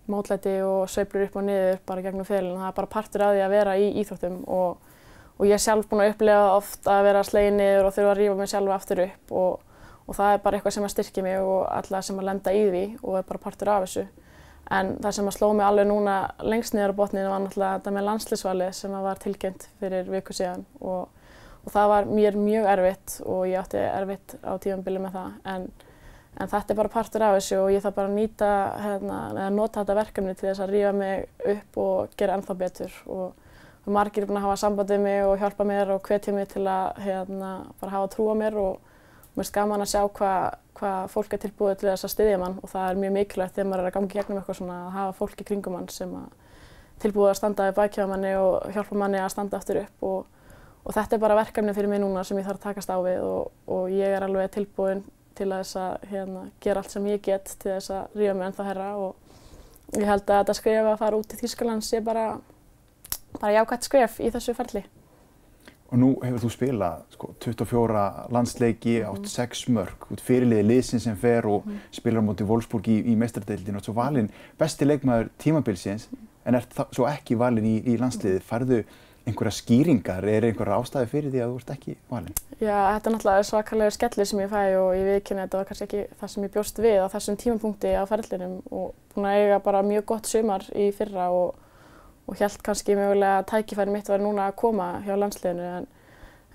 mótlæti 0.07 0.57
og 0.63 0.89
sveiflur 0.91 1.27
upp 1.27 1.35
og 1.39 1.45
niður 1.47 1.79
bara 1.87 2.03
gegnum 2.03 2.27
fyrirlin. 2.27 2.59
Það 2.59 2.69
er 2.69 2.77
bara 2.79 2.91
partur 2.91 3.23
af 3.23 3.33
því 3.35 3.43
að 3.43 3.55
vera 3.55 3.75
í 3.79 3.89
íþróttum 4.01 4.37
og, 4.47 4.93
og 5.37 5.47
ég 5.47 5.55
er 5.57 5.63
sjálf 5.63 5.89
búin 5.89 6.03
að 6.05 6.13
upplifa 6.13 6.53
oft 6.55 6.87
að 6.91 7.01
vera 7.07 7.23
slegin 7.27 7.59
niður 7.59 7.89
og 7.89 7.95
þurfa 7.97 8.13
að 8.13 8.21
rífa 8.21 8.37
mig 8.39 8.51
sjálf 8.51 8.75
aftur 8.77 9.03
upp 9.03 9.35
og, 9.41 9.81
og 10.07 10.19
það 10.19 10.33
er 10.33 10.41
bara 10.45 10.59
eitthvað 10.59 10.77
sem 10.77 10.87
að 10.87 10.93
styrkja 10.95 11.25
mig 11.27 11.37
og 11.41 11.59
alla 11.67 12.01
sem 12.07 12.21
að 12.21 12.29
lenda 12.31 12.55
í 12.55 12.63
því 12.69 12.85
og 13.01 13.19
er 13.19 13.27
bara 13.27 13.43
partur 13.43 13.73
af 13.73 13.85
þessu. 13.85 14.07
En 14.77 14.95
það 15.03 15.15
sem 15.15 15.29
að 15.29 15.37
sló 15.37 15.51
mig 15.55 15.67
alveg 15.67 15.87
núna 15.87 16.15
lengst 16.43 16.75
niður 16.75 16.95
á 16.95 16.99
botninu 16.99 17.29
var 17.31 17.43
náttúrulega 17.43 17.77
þetta 17.77 17.95
með 17.95 18.07
landslýsvali 18.09 18.71
sem 18.75 18.97
var 19.07 19.21
tilkynnt 19.23 19.69
fyrir 19.79 20.09
viku 20.11 20.35
síðan 20.35 20.65
og, 20.81 21.07
og 21.67 21.73
það 21.73 21.91
var 21.91 22.07
mér 22.07 22.39
mjög 22.39 22.69
erfitt 22.71 23.17
og 23.27 23.43
ég 23.49 23.59
átti 23.59 23.83
erfitt 23.83 24.37
á 24.39 24.55
tífambili 24.63 25.03
með 25.03 25.19
það. 25.19 25.35
En, 25.53 25.67
En 26.37 26.45
þetta 26.45 26.69
er 26.69 26.77
bara 26.77 26.91
partur 26.93 27.23
af 27.25 27.35
þessu 27.39 27.55
og 27.57 27.71
ég 27.73 27.81
þarf 27.81 27.95
bara 27.97 28.09
að 28.11 28.17
nýta, 28.19 28.47
hérna, 28.83 29.15
eða 29.31 29.53
nota 29.55 29.81
þetta 29.81 29.95
verkefni 29.97 30.35
til 30.37 30.45
þess 30.45 30.61
að 30.61 30.73
rífa 30.75 30.91
mig 30.93 31.23
upp 31.53 31.79
og 31.81 32.11
gera 32.19 32.35
ennþá 32.37 32.55
betur. 32.59 32.99
Og 33.09 33.89
margir 33.89 34.21
er 34.21 34.29
búin 34.29 34.37
að 34.37 34.45
hafa 34.45 34.59
sambandið 34.61 35.01
mig 35.01 35.23
og 35.25 35.41
hjálpa 35.41 35.65
mér 35.65 35.95
og 35.95 36.05
hvetja 36.05 36.35
mig 36.35 36.45
til 36.51 36.61
að 36.69 37.01
hérna, 37.07 37.51
bara 37.81 37.95
hafa 37.95 38.11
trú 38.13 38.27
á 38.29 38.35
mér 38.37 38.59
og 38.61 38.77
mér 39.33 39.41
finnst 39.41 39.55
gaman 39.57 39.81
að 39.81 39.91
sjá 39.95 40.03
hvað 40.19 40.45
hva 40.77 40.93
fólk 41.09 41.33
er 41.33 41.41
tilbúið 41.41 41.79
til 41.81 41.89
þess 41.89 42.05
að 42.05 42.13
styðja 42.13 42.39
mann 42.41 42.59
og 42.61 42.69
það 42.69 42.89
er 42.89 42.99
mjög 43.01 43.13
mikilvægt 43.15 43.55
þegar 43.55 43.69
maður 43.69 43.81
er 43.81 43.89
að 43.89 43.95
gangi 43.95 44.13
gegnum 44.13 44.39
eitthvað 44.41 44.57
svona 44.59 44.75
að 44.83 44.91
hafa 44.97 45.15
fólk 45.17 45.41
í 45.41 45.45
kringum 45.47 45.73
mann 45.73 45.87
sem 45.89 46.11
að 46.19 46.27
tilbúið 47.01 47.31
að 47.31 47.39
standa 47.39 47.65
við 47.65 47.77
bækjaða 47.79 48.11
manni 48.11 48.33
og 48.37 48.75
hjálpa 48.75 48.97
manni 49.01 49.21
að 49.21 49.31
standa 49.33 49.57
aftur 49.57 49.79
upp 49.81 50.05
og, 50.05 50.36
og 50.87 50.95
þetta 50.95 51.17
er 51.17 51.21
bara 51.21 51.35
verkefni 51.35 51.75
fyrir 51.75 51.91
mig 51.91 51.99
núna 51.99 52.23
sem 52.23 52.39
ég 52.39 52.47
þarf 52.47 52.61
að 52.61 52.67
takast 52.69 52.91
á 52.91 52.97
við 53.03 53.23
og, 53.27 53.53
og 53.67 53.91
ég 53.91 54.15
er 54.15 54.23
alveg 54.23 54.51
tilbúin 54.55 55.03
til 55.37 55.49
að 55.51 55.73
að 55.77 56.05
hérna, 56.09 56.43
gera 56.63 56.81
allt 56.81 56.93
sem 56.93 57.07
ég 57.11 57.23
get 57.23 57.55
til 57.59 57.73
þess 57.75 57.93
að 57.93 58.19
ríða 58.19 58.35
mig 58.37 58.47
ennþá 58.47 58.67
herra 58.71 58.91
og 58.97 59.97
ég 59.97 60.07
held 60.07 60.23
að 60.23 60.39
þetta 60.39 60.55
skref 60.57 60.91
að 60.91 61.01
fara 61.01 61.19
út 61.19 61.33
í 61.33 61.39
Þýskaland 61.41 61.85
sé 61.85 61.99
bara, 62.03 62.27
bara 63.37 63.57
jákvæmt 63.59 63.89
skref 63.89 64.21
í 64.23 64.31
þessu 64.33 64.55
ferli. 64.57 64.83
Og 65.87 65.99
nú 66.01 66.09
hefur 66.19 66.41
þú 66.43 66.49
spilað 66.51 67.03
sko, 67.15 67.29
24 67.45 68.01
landsleiki, 68.35 68.97
átt 69.07 69.23
mm. 69.23 69.31
6 69.31 69.61
mörg, 69.75 70.07
út 70.11 70.23
fyrirliði 70.23 70.65
liðsinn 70.67 71.03
sem 71.03 71.19
fer 71.19 71.47
og 71.47 71.67
mm. 71.67 71.77
spilar 71.95 72.25
móti 72.25 72.47
Wolfsburg 72.47 72.89
í, 72.91 72.97
í 73.11 73.15
meistardeildinu 73.19 73.79
og 73.79 73.85
svo 73.85 73.95
valinn 73.95 74.27
besti 74.59 74.87
leikmaður 74.87 75.29
tímabilsins 75.39 76.09
mm. 76.11 76.25
en 76.49 76.59
er 76.59 76.67
svo 76.91 77.07
ekki 77.07 77.39
valinn 77.39 77.69
í, 77.69 77.77
í 77.87 77.95
landsliði. 78.01 78.43
Farðu 78.43 78.81
einhverja 79.27 79.53
skýringar, 79.57 80.25
er 80.25 80.47
einhverja 80.47 80.77
ástæði 80.79 81.09
fyrir 81.11 81.33
því 81.33 81.41
að 81.43 81.51
þú 81.51 81.59
ert 81.59 81.71
ekki 81.73 81.95
valinn? 82.11 82.37
Já, 82.61 82.77
þetta 82.95 83.09
er 83.09 83.13
náttúrulega 83.15 83.47
svakalega 83.49 83.95
skellur 83.95 84.29
sem 84.29 84.41
ég 84.41 84.51
fæ 84.51 84.61
og 84.79 84.89
ég 84.95 85.05
viðkynna 85.11 85.45
þetta 85.45 85.59
var 85.59 85.67
kannski 85.69 85.85
ekki 85.87 86.01
það 86.21 86.31
sem 86.33 86.45
ég 86.45 86.53
bjóst 86.55 86.81
við 86.85 86.97
á 87.03 87.07
þessum 87.13 87.39
tímapunkti 87.43 87.91
á 87.93 88.03
ferðlinum 88.09 88.55
og 88.71 88.87
búin 89.13 89.29
að 89.29 89.41
eiga 89.41 89.59
bara 89.67 89.83
mjög 89.85 90.07
gott 90.13 90.25
sumar 90.31 90.63
í 90.71 90.87
fyrra 90.95 91.29
og, 91.35 91.59
og 92.27 92.39
held 92.39 92.59
kannski 92.65 92.97
mögulega 92.97 93.43
að 93.43 93.47
tækifæri 93.51 93.93
mitt 93.93 94.11
var 94.11 94.23
núna 94.23 94.47
að 94.47 94.59
koma 94.63 94.89
hjá 95.05 95.15
landsliðinu 95.19 95.69
en, 95.75 95.87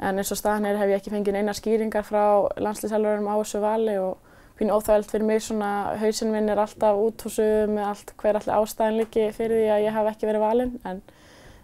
en 0.01 0.19
eins 0.23 0.33
og 0.33 0.41
staðnir 0.41 0.81
hef 0.81 0.89
ég 0.91 1.03
ekki 1.03 1.15
fengið 1.15 1.41
eina 1.43 1.57
skýringar 1.57 2.09
frá 2.09 2.25
landsliðsælverðum 2.57 3.29
á 3.29 3.35
þessu 3.37 3.63
vali 3.63 3.97
og 4.01 4.15
finn 4.59 4.73
óþægild 4.73 5.11
fyrir 5.11 5.27
mig 5.29 5.43
svona 5.45 5.73
hausinn 6.01 6.33
minn 6.33 6.49
er 6.53 6.61
alltaf 6.63 6.99
út 6.99 7.25
húsu 7.27 7.47
með 7.69 7.85
allt 7.93 8.15
hver 8.21 8.39
allir 8.41 8.55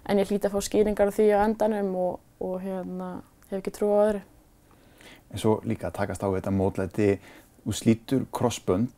en 0.08 0.20
ég 0.20 0.30
hlýti 0.30 0.48
að 0.48 0.54
fá 0.56 0.64
skýringar 0.64 1.12
á 1.12 1.16
því 1.16 1.26
á 1.36 1.38
endanum 1.44 1.90
og, 2.00 2.14
og 2.40 2.56
hérna, 2.64 3.08
hef 3.50 3.60
ekki 3.60 3.74
trú 3.76 3.90
á 3.92 3.98
öðru. 4.06 4.22
En 5.28 5.42
svo 5.42 5.58
líka 5.68 5.90
að 5.90 5.98
takast 6.00 6.24
á 6.24 6.28
þetta 6.32 6.52
mótlæti, 6.54 7.10
þú 7.64 7.74
slítur 7.76 8.22
crossbund 8.32 8.96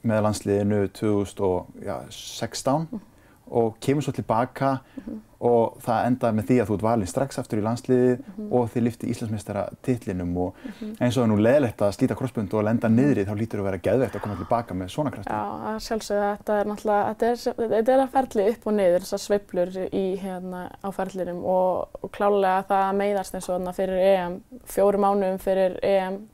með 0.00 0.24
landsliðinu 0.24 0.80
2016 0.96 2.88
mm. 2.88 3.02
Og 3.50 3.78
kemur 3.80 4.02
svo 4.02 4.12
tilbaka 4.12 4.70
mm 4.72 5.02
-hmm. 5.02 5.18
og 5.40 5.76
það 5.82 6.06
endaði 6.06 6.36
með 6.36 6.46
því 6.48 6.56
að 6.60 6.68
þú 6.68 6.74
ert 6.74 6.82
valinn 6.82 7.06
strax 7.06 7.38
aftur 7.38 7.58
í 7.58 7.62
landsliðið 7.62 8.18
mm 8.18 8.24
-hmm. 8.36 8.52
og 8.52 8.70
þið 8.70 8.82
lifti 8.82 9.10
Íslandsmeistara 9.10 9.68
titlinum 9.82 10.36
og 10.36 10.54
-hmm. 10.54 10.96
eins 11.00 11.16
og 11.16 11.22
það 11.22 11.30
er 11.30 11.32
nú 11.32 11.42
leðilegt 11.42 11.82
að 11.82 11.92
slíta 11.92 12.14
crossbund 12.14 12.54
og 12.54 12.64
lenda 12.64 12.88
niðri 12.88 13.24
þá 13.24 13.34
lítur 13.34 13.58
þú 13.58 13.62
að 13.62 13.64
vera 13.70 13.78
geðveikt 13.78 14.16
að 14.16 14.20
koma 14.20 14.36
tilbaka 14.36 14.74
með 14.74 14.88
svona 14.88 15.10
krafti. 15.10 15.32
Já, 15.32 15.78
sjálfsögðu 15.78 16.36
þetta 16.36 16.60
er 16.60 16.66
náttúrulega, 16.66 17.08
þetta 17.08 17.26
er, 17.26 17.36
þetta 17.68 17.92
er 17.92 18.00
að 18.00 18.12
ferli 18.16 18.48
upp 18.50 18.66
og 18.66 18.72
niður 18.72 19.00
þessar 19.00 19.18
sveiblur 19.18 19.68
í 19.92 20.16
hérna 20.16 20.70
á 20.84 20.88
ferlinum 20.90 21.44
og, 21.44 21.88
og 22.02 22.10
klálega 22.10 22.64
það 22.68 22.96
meiðast 22.96 23.34
eins 23.34 23.48
og 23.48 23.54
þarna 23.54 23.72
fyrir 23.72 23.98
EM, 23.98 24.42
fjóru 24.64 24.98
mánuðum 24.98 25.38
fyrir 25.38 25.78
EM 25.82 26.28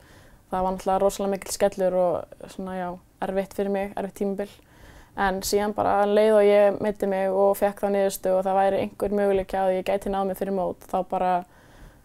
það 0.55 0.63
var 0.63 0.73
náttúrulega 0.75 1.03
rosalega 1.03 1.35
mikil 1.35 1.53
skellur 1.55 1.95
og 1.95 2.49
svona 2.53 2.77
já, 2.79 2.89
erfitt 3.27 3.57
fyrir 3.57 3.75
mig, 3.75 3.93
erfitt 3.97 4.21
tímabill 4.21 4.55
en 5.17 5.41
síðan 5.47 5.75
bara 5.77 6.05
leið 6.11 6.37
og 6.37 6.45
ég 6.49 6.79
meiti 6.83 7.09
mig 7.11 7.31
og 7.31 7.57
fekk 7.59 7.85
þá 7.85 7.91
niðurstu 7.95 8.33
og 8.35 8.45
það 8.47 8.59
væri 8.59 8.81
einhver 8.83 9.15
möguleik 9.15 9.55
að 9.59 9.75
ég 9.77 9.87
gæti 9.87 10.11
náð 10.11 10.31
mig 10.31 10.39
fyrir 10.41 10.57
mót 10.57 10.89
þá 10.91 10.97
bara 11.11 11.35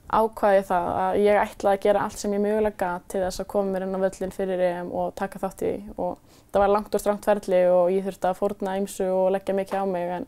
ákvaði 0.10 0.62
það 0.66 0.90
að 1.00 1.20
ég 1.22 1.40
ætlaði 1.44 1.78
að 1.78 1.84
gera 1.86 2.04
allt 2.06 2.22
sem 2.22 2.34
ég 2.34 2.44
mögulega 2.44 2.78
gæti 2.82 3.14
til 3.14 3.24
þess 3.26 3.44
að 3.44 3.50
koma 3.54 3.74
mér 3.74 3.86
inn 3.86 3.98
á 3.98 4.04
völlin 4.06 4.34
fyrir 4.34 4.64
EM 4.66 4.92
og 4.94 5.12
taka 5.18 5.42
þátt 5.42 5.66
í. 5.66 5.74
Því 5.80 5.98
og 5.98 6.38
það 6.50 6.64
var 6.64 6.74
langt 6.74 6.96
og 6.96 7.04
strangt 7.04 7.28
ferli 7.30 7.64
og 7.70 7.92
ég 7.94 8.06
þurfti 8.06 8.30
að 8.30 8.40
fórna 8.40 8.78
ymsu 8.82 9.10
og 9.14 9.34
leggja 9.36 9.58
mikið 9.58 9.82
á 9.82 9.86
mig. 9.90 10.14
En, 10.18 10.26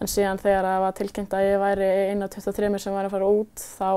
en 0.00 0.12
síðan 0.12 0.40
þegar 0.40 0.68
það 0.68 0.84
var 0.84 0.96
tilkynnt 1.00 1.36
að 1.36 1.48
ég 1.48 1.60
væri 1.60 1.90
eina 2.12 2.28
af 2.28 2.36
23 2.36 2.80
sem 2.84 2.96
væri 2.96 3.10
að 3.10 3.16
fara 3.16 3.32
út 3.40 3.66
þá 3.76 3.90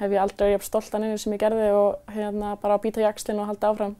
hef 0.00 0.14
ég 0.16 0.22
aldrei 0.22 0.54
stolt 0.64 0.94
að 0.96 1.04
neina 1.04 1.20
sem 1.20 1.36
ég 1.36 1.42
gerði 1.42 1.68
og 1.76 2.14
hérna 2.14 2.54
bara 2.62 2.78
að 2.78 2.86
býta 2.86 3.04
jakslinn 3.04 3.42
og 3.42 3.50
halda 3.50 3.74
áfram 3.74 3.98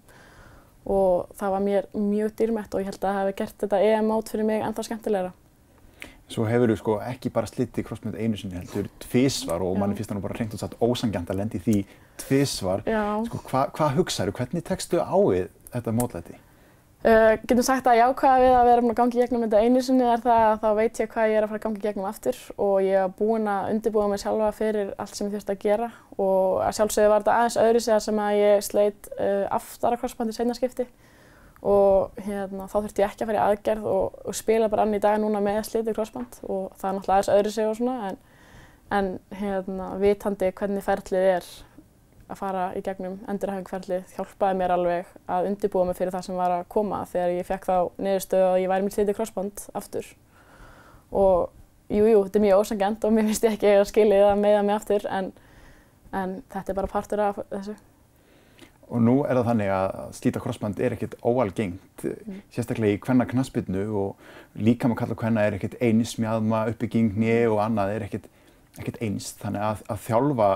og 0.87 1.30
það 1.38 1.54
var 1.54 1.62
mér 1.66 1.87
mjög 1.94 2.34
dýrmætt 2.38 2.75
og 2.75 2.82
ég 2.82 2.88
held 2.90 2.99
að 2.99 3.06
það 3.06 3.20
hefði 3.20 3.37
gert 3.42 3.62
þetta 3.64 3.80
EM-mót 3.90 4.32
fyrir 4.32 4.49
mig 4.49 4.64
ennþá 4.64 4.87
skemmtilegra. 4.88 5.32
Svo 6.30 6.44
hefur 6.46 6.70
þú 6.70 6.76
sko 6.78 6.92
ekki 7.02 7.32
bara 7.34 7.49
slitið 7.50 7.87
crossmönd 7.88 8.14
einu 8.14 8.38
sinni 8.38 8.60
heldur 8.60 8.87
tvísvar 9.02 9.64
og 9.66 9.78
manni 9.80 9.96
finnst 9.99 10.12
það 10.12 10.20
nú 10.20 10.26
bara 10.28 10.37
reynd 10.38 10.54
og 10.54 10.62
satt 10.62 10.76
ósangjant 10.78 11.32
að 11.32 11.40
lendi 11.42 11.58
því 11.64 11.75
tvísvar. 12.22 12.84
Sko, 13.26 13.40
Hvað 13.50 13.72
hva 13.75 13.88
hugsaður, 13.96 14.37
hvernig 14.38 14.64
tekstu 14.68 15.02
á 15.02 15.18
þetta 15.75 15.94
mótlæti? 15.96 16.38
Uh, 17.00 17.38
getum 17.49 17.64
sagt 17.64 17.87
að 17.88 17.97
jákvæða 17.97 18.40
við 18.42 18.54
að 18.59 18.66
vera 18.69 18.80
búin 18.85 18.92
að 18.92 18.99
gangi 18.99 19.21
gegnum 19.23 19.45
þetta 19.47 19.61
einu 19.64 19.80
sinni 19.80 20.04
er 20.04 20.21
það 20.21 20.42
að 20.45 20.59
þá 20.61 20.66
veit 20.76 20.99
ég 21.00 21.09
hvað 21.14 21.30
ég 21.30 21.38
er 21.38 21.45
að 21.47 21.49
fara 21.49 21.61
að 21.61 21.62
gangi 21.64 21.80
gegnum 21.80 22.09
aftur 22.11 22.40
og 22.61 22.75
ég 22.85 22.97
er 23.00 23.14
búin 23.16 23.47
að 23.49 23.69
undirbúa 23.73 24.09
mig 24.11 24.21
sjálfa 24.21 24.50
fyrir 24.59 24.90
allt 25.00 25.16
sem 25.16 25.30
ég 25.30 25.33
þurfti 25.33 25.54
að 25.54 25.62
gera 25.62 25.88
og 26.21 26.59
að 26.61 26.75
sjálfsögðu 26.76 27.12
var 27.14 27.25
þetta 27.25 27.38
aðeins 27.38 27.57
öðru 27.62 27.83
segja 27.87 28.02
sem 28.04 28.21
að 28.21 28.37
ég 28.37 28.66
sleit 28.69 29.09
uh, 29.16 29.47
aftara 29.57 30.00
crossbandi 30.02 30.37
seinarskipti 30.37 30.87
og 31.73 32.21
hérna, 32.21 32.69
þá 32.69 32.76
þurfti 32.83 33.07
ég 33.07 33.09
ekki 33.09 33.25
að 33.25 33.33
fara 33.33 33.40
í 33.40 33.42
aðgerð 33.47 33.88
og, 33.95 34.21
og 34.21 34.37
spila 34.37 34.69
bara 34.69 34.85
ann 34.85 35.00
í 35.00 35.00
dag 35.00 35.16
núna 35.25 35.40
með 35.45 35.62
slitið 35.71 35.97
crossband 35.97 36.42
og 36.42 36.69
það 36.76 36.90
er 36.90 36.99
náttúrulega 36.99 37.16
aðeins 37.16 37.33
öðru 37.38 37.54
segja 37.57 37.73
og 37.73 37.80
svona 37.80 38.11
en, 38.11 38.21
en 39.00 39.11
hérna, 39.40 39.88
vitandi 40.04 40.52
hvernig 40.52 40.85
ferlið 40.85 41.33
er 41.38 41.50
að 42.30 42.38
fara 42.38 42.64
í 42.78 42.82
gegnum 42.87 43.18
endurhæfingferðlið 43.30 44.14
hjálpaði 44.16 44.58
mér 44.60 44.75
alveg 44.76 45.12
að 45.30 45.50
undirbúa 45.50 45.87
mig 45.88 45.99
fyrir 45.99 46.14
það 46.14 46.26
sem 46.28 46.38
var 46.38 46.54
að 46.54 46.66
koma 46.72 47.02
þegar 47.10 47.37
ég 47.37 47.49
fekk 47.49 47.68
þá 47.68 47.76
niðurstöðu 48.06 48.49
að 48.49 48.60
ég 48.62 48.72
væri 48.72 48.87
með 48.87 48.96
slítið 48.96 49.18
crossband 49.18 49.64
aftur. 49.80 50.08
Og 51.10 51.50
jújú, 51.90 52.10
jú, 52.14 52.25
þetta 52.26 52.40
er 52.40 52.44
mjög 52.46 52.64
ósangent 52.64 53.06
og 53.06 53.14
mér 53.14 53.30
finnst 53.30 53.46
ég 53.46 53.56
ekki 53.56 53.76
að 53.76 53.87
skilja 53.90 54.26
það 54.28 54.42
meða 54.44 54.66
mig 54.66 54.76
aftur 54.78 55.06
en, 55.10 55.30
en 56.14 56.37
þetta 56.54 56.72
er 56.72 56.78
bara 56.80 56.92
partur 56.92 57.25
af 57.26 57.40
þessu. 57.50 57.76
Og 58.90 59.02
nú 59.06 59.20
er 59.22 59.38
það 59.38 59.49
þannig 59.52 59.68
að 59.70 59.99
slíta 60.18 60.42
crossband 60.42 60.80
er 60.82 60.96
ekkert 60.96 61.12
óalgengt, 61.22 62.02
mm. 62.02 62.40
sérstaklega 62.50 62.96
í 62.96 63.02
hvenna 63.04 63.26
knaspinu 63.30 63.84
og 64.00 64.58
líka 64.58 64.90
maður 64.90 65.04
kalla 65.04 65.18
hvenna 65.20 65.44
er 65.46 65.56
ekkert 65.58 65.76
eins 65.78 66.16
mjadma, 66.18 66.64
uppbyggingni 66.72 67.37
og 67.52 67.60
annað 67.62 67.94
er 67.94 68.06
ekkert, 68.08 68.26
ekkert 68.80 68.99
eins. 69.06 69.30
Þannig 69.38 69.66
að, 69.68 69.84
að 69.94 70.02
þjálfa 70.08 70.49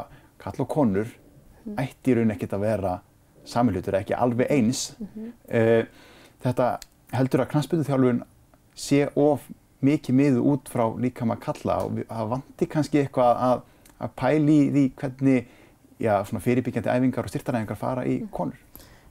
kalla 0.42 0.66
og 0.66 0.72
konur. 0.74 1.14
Ætti 1.78 2.12
í 2.12 2.16
raun 2.18 2.34
ekkert 2.34 2.56
að 2.56 2.64
vera 2.66 2.94
samilhutur, 3.44 3.98
ekki 4.00 4.16
alveg 4.16 4.50
eins. 4.50 4.94
Mm 4.98 5.08
-hmm. 5.14 5.86
Þetta 6.44 6.78
heldur 7.12 7.40
að 7.40 7.50
knastbyrjuþjálfun 7.52 8.22
sé 8.74 9.08
of 9.16 9.48
mikið 9.84 10.14
miðu 10.14 10.44
út 10.54 10.68
frá 10.68 10.86
líka 11.00 11.24
maður 11.24 11.44
kalla 11.44 11.76
og 11.84 12.00
það 12.08 12.28
vanti 12.28 12.66
kannski 12.66 12.98
eitthvað 12.98 13.42
að, 13.48 13.62
að 13.98 14.10
pæli 14.16 14.58
því 14.74 14.84
hvernig 15.00 15.46
já, 16.00 16.24
fyrirbyggjandi 16.24 16.90
æfingar 16.90 17.24
og 17.24 17.32
styrtaræfingar 17.32 17.76
fara 17.76 18.04
í 18.04 18.20
mhm. 18.20 18.30
konur. 18.34 18.60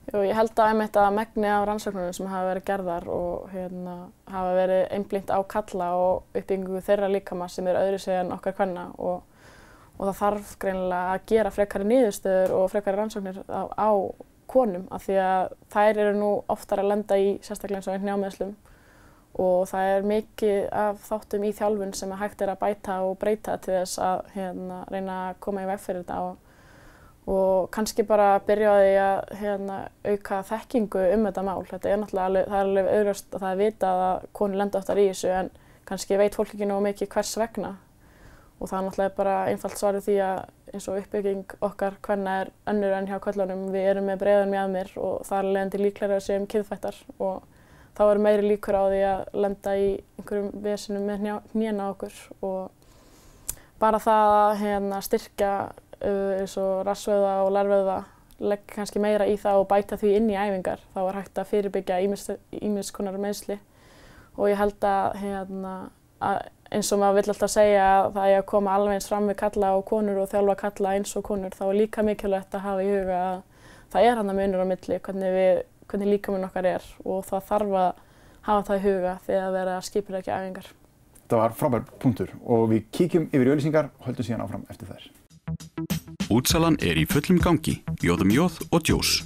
Jú, 0.04 0.20
ég 0.20 0.36
held 0.36 0.52
að 0.60 0.70
einmitt 0.70 0.96
að 1.00 1.14
megni 1.16 1.48
af 1.48 1.62
rannsóknunum 1.64 2.12
sem 2.12 2.26
hafa 2.28 2.48
verið 2.50 2.64
gerðar 2.68 3.06
og 3.08 3.46
hérna, 3.54 3.94
hafa 4.28 4.50
verið 4.58 4.82
einblínt 4.92 5.30
á 5.32 5.40
kalla 5.48 5.86
og 5.96 6.26
uppbyggingu 6.34 6.82
þeirra 6.84 7.08
líkama 7.08 7.48
sem 7.48 7.70
er 7.70 7.78
öðru 7.80 8.00
segjan 8.02 8.34
okkar 8.34 8.56
hvenna 8.58 8.90
og 8.98 9.22
og 9.98 10.06
það 10.08 10.20
þarf 10.20 10.54
greinilega 10.62 11.14
að 11.14 11.26
gera 11.30 11.54
frekari 11.54 11.88
nýðustöður 11.90 12.54
og 12.58 12.70
frekari 12.72 12.98
rannsóknir 12.98 13.42
á, 13.46 13.62
á 13.70 13.90
konum 14.50 14.86
af 14.94 15.06
því 15.06 15.18
að 15.22 15.56
þær 15.72 16.00
eru 16.04 16.14
nú 16.18 16.30
oftar 16.52 16.82
að 16.82 16.90
lenda 16.92 17.18
í 17.18 17.34
sérstaklega 17.44 17.80
eins 17.80 17.90
og 17.90 17.96
einn 17.96 18.08
njámiðslum 18.08 18.54
og 19.40 19.66
það 19.66 19.90
er 19.90 20.06
mikið 20.06 20.58
af 20.78 21.06
þáttum 21.08 21.44
í 21.48 21.52
þjálfun 21.56 21.94
sem 21.98 22.12
hægt 22.20 22.42
er 22.44 22.52
að 22.52 22.60
bæta 22.60 23.00
og 23.02 23.16
breyta 23.18 23.56
til 23.62 23.74
þess 23.80 23.98
að 24.02 24.20
hérna, 24.36 24.82
reyna 24.92 25.16
að 25.28 25.40
koma 25.46 25.64
í 25.64 25.70
veg 25.70 25.80
fyrir 25.82 26.04
þetta 26.04 26.18
og, 26.28 26.36
og 27.34 27.70
kannski 27.74 28.06
bara 28.06 28.28
byrja 28.46 28.70
á 28.70 28.76
því 28.78 28.92
að 29.06 29.32
hérna, 29.40 29.78
auka 30.06 30.40
þekkingu 30.52 31.02
um 31.16 31.26
þetta 31.26 31.46
mál. 31.48 31.64
Þetta 31.70 31.90
er 31.90 32.00
náttúrulega 32.02 32.44
það 32.44 32.60
er 32.60 32.68
alveg 32.68 32.92
auðvast 32.92 33.34
að 33.34 33.46
það 33.46 33.50
er 33.50 33.62
vitað 33.64 34.04
að 34.04 34.28
konur 34.38 34.62
lenda 34.62 34.82
oftar 34.82 35.02
í 35.02 35.08
þessu 35.10 35.34
en 35.40 35.50
kannski 35.88 36.20
veit 36.20 36.38
fólk 36.38 36.54
ekki 36.54 36.70
nógu 36.70 36.86
mikið 36.86 37.12
hvers 37.16 37.34
vegna 37.40 37.74
og 38.60 38.68
það 38.70 38.78
er 38.78 38.86
náttúrulega 38.86 39.16
bara 39.16 39.34
einfalt 39.50 39.80
svarið 39.80 40.06
því 40.06 40.18
að 40.24 40.38
eins 40.74 40.86
og 40.90 41.00
uppbygging 41.00 41.56
okkar 41.64 41.98
hvenna 42.04 42.36
er 42.42 42.52
önnur 42.70 42.94
enn 42.96 43.08
hjá 43.10 43.18
kvöllunum. 43.22 43.66
Við 43.74 43.88
erum 43.90 44.08
með 44.10 44.22
breiðan 44.22 44.54
mjöðmir 44.54 44.94
og 45.00 45.26
það 45.28 45.38
er 45.38 45.50
leiðandi 45.50 45.82
líklæri 45.82 46.16
að 46.16 46.24
séum 46.26 46.46
kynfættar 46.50 47.00
og 47.18 47.44
þá 47.94 48.02
er 48.06 48.22
meiri 48.26 48.48
líkur 48.48 48.78
á 48.78 48.84
því 48.90 49.02
að 49.10 49.20
lenda 49.44 49.76
í 49.78 49.90
einhverjum 50.18 50.50
vesinum 50.64 51.06
með 51.08 51.28
hnjena 51.52 51.90
okkur 51.92 52.18
og 52.46 52.72
bara 53.82 54.00
það 54.02 54.32
að 54.38 54.56
hérna, 54.62 55.00
styrkja 55.04 55.52
uh, 56.00 56.32
eins 56.40 56.56
og 56.60 56.82
rassvöða 56.88 57.36
og 57.44 57.54
larvöða 57.54 58.00
leggja 58.44 58.80
kannski 58.80 59.02
meira 59.02 59.26
í 59.30 59.36
það 59.38 59.60
og 59.60 59.68
bæta 59.70 59.98
því 60.00 60.16
inn 60.18 60.32
í 60.32 60.38
æfingar. 60.38 60.82
Þá 60.94 61.00
er 61.04 61.18
hægt 61.20 61.38
að 61.38 61.50
fyrirbyggja 61.52 62.00
ímis 62.64 62.90
konar 62.94 63.18
meðsli 63.20 63.60
og 64.34 64.50
ég 64.50 64.58
held 64.58 64.82
að, 64.88 65.18
hérna, 65.22 65.74
að 66.18 66.40
eins 66.74 66.90
og 66.92 67.00
maður 67.00 67.20
vill 67.20 67.32
alltaf 67.32 67.52
segja 67.52 67.82
að 67.86 68.06
það 68.16 68.30
er 68.30 68.40
að 68.40 68.46
koma 68.50 68.74
alveg 68.74 68.96
eins 68.98 69.08
fram 69.10 69.28
við 69.30 69.38
kalla 69.42 69.72
og 69.78 69.84
konur 69.88 70.20
og 70.22 70.30
þjálfa 70.32 70.56
kalla 70.62 70.94
eins 70.98 71.16
og 71.18 71.26
konur 71.26 71.54
þá 71.54 71.64
er 71.68 71.78
líka 71.78 72.04
mikilvægt 72.06 72.56
að 72.56 72.64
hafa 72.66 72.84
í 72.84 72.90
huga 72.90 73.18
að 73.28 73.42
það 73.94 74.08
er 74.08 74.20
hann 74.20 74.32
að 74.32 74.40
munur 74.40 74.64
á 74.64 74.66
milli 74.72 75.00
hvernig, 75.06 75.36
við, 75.38 75.60
hvernig 75.90 76.12
líkaminn 76.14 76.48
okkar 76.48 76.70
er 76.74 76.88
og 77.04 77.26
það 77.28 77.50
þarf 77.50 77.76
að 77.82 77.90
hafa 78.48 78.64
það 78.68 78.80
í 78.80 78.84
huga 78.88 79.18
þegar 79.26 79.46
að 79.46 79.58
vera 79.58 79.76
skipilegja 79.88 80.40
æfingar. 80.40 80.72
Þetta 81.24 81.40
var 81.40 81.56
frábær 81.56 81.86
punktur 82.02 82.34
og 82.42 82.66
við 82.74 82.88
kíkjum 82.92 83.28
yfir 83.30 83.46
í 83.46 83.54
auðlýsingar 83.54 83.92
og 83.94 84.08
höldum 84.10 84.28
síðan 84.28 84.44
áfram 84.44 84.66
eftir 84.72 84.90
þær. 84.90 85.06
Útsalan 86.34 86.76
er 86.82 86.98
í 86.98 87.06
fullum 87.08 87.40
gangi, 87.40 87.78
jóðum 88.02 88.32
jóð 88.34 88.60
og 88.70 88.84
djós. 88.84 89.18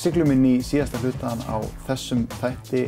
Við 0.00 0.14
siglum 0.14 0.30
inn 0.32 0.44
í 0.48 0.52
síðasta 0.64 0.96
hlutan 1.02 1.42
á 1.44 1.60
þessum 1.84 2.22
þætti. 2.40 2.86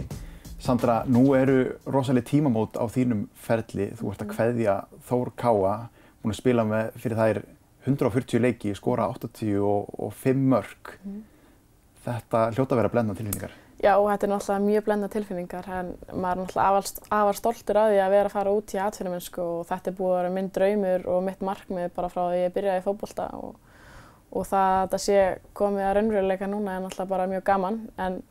Sandra, 0.64 0.94
nú 1.04 1.34
eru 1.36 1.74
rosalega 1.84 2.24
tímamót 2.30 2.78
á 2.80 2.88
þínum 2.88 3.26
ferli. 3.36 3.90
Þú 3.98 4.12
ert 4.14 4.22
að 4.24 4.30
hveðja 4.32 4.76
Þór 5.10 5.30
Káa, 5.36 5.74
búin 6.22 6.32
að 6.32 6.38
spila 6.38 6.62
með 6.64 6.86
fyrir 7.02 7.18
þær 7.18 7.40
140 7.84 8.40
leiki, 8.40 8.72
skora 8.78 9.10
85 9.12 10.40
mörg. 10.54 10.94
Mm. 11.04 11.18
Þetta 12.06 12.40
hljóta 12.54 12.78
að 12.78 12.80
vera 12.80 12.92
blenda 12.94 13.16
tilfinningar. 13.18 13.52
Já, 13.82 13.92
þetta 13.92 14.26
er 14.30 14.32
náttúrulega 14.32 14.64
mjög 14.70 14.86
blenda 14.88 15.10
tilfinningar 15.12 15.68
en 15.68 15.90
maður 16.14 16.32
er 16.32 16.40
náttúrulega 16.46 17.12
afar 17.18 17.40
stoltur 17.42 17.82
af 17.82 17.90
því 17.92 18.00
að 18.06 18.16
vera 18.16 18.32
að 18.32 18.38
fara 18.38 18.56
út 18.56 18.72
í 18.72 18.80
atvinnumennsku 18.86 19.44
og 19.58 19.68
þetta 19.68 19.92
er 19.92 20.00
búið 20.00 20.14
að 20.14 20.22
vera 20.22 20.32
minn 20.38 20.50
draumur 20.56 21.06
og 21.12 21.20
mitt 21.28 21.44
markmið 21.44 21.92
bara 21.92 22.12
frá 22.16 22.22
því 22.22 22.38
að 22.38 22.42
ég 22.46 22.56
byrjaði 22.56 22.80
í 22.80 22.86
fókbólta 22.88 23.28
og 23.36 23.71
og 24.32 24.46
það 24.48 24.68
að 24.68 24.82
þetta 24.82 25.00
sé 25.04 25.24
komið 25.58 25.86
að 25.86 25.94
raunveruleika 25.98 26.48
núna 26.48 26.76
er 26.76 26.84
náttúrulega 26.84 27.12
bara 27.12 27.28
mjög 27.30 27.44
gaman 27.48 27.78
en 28.00 28.22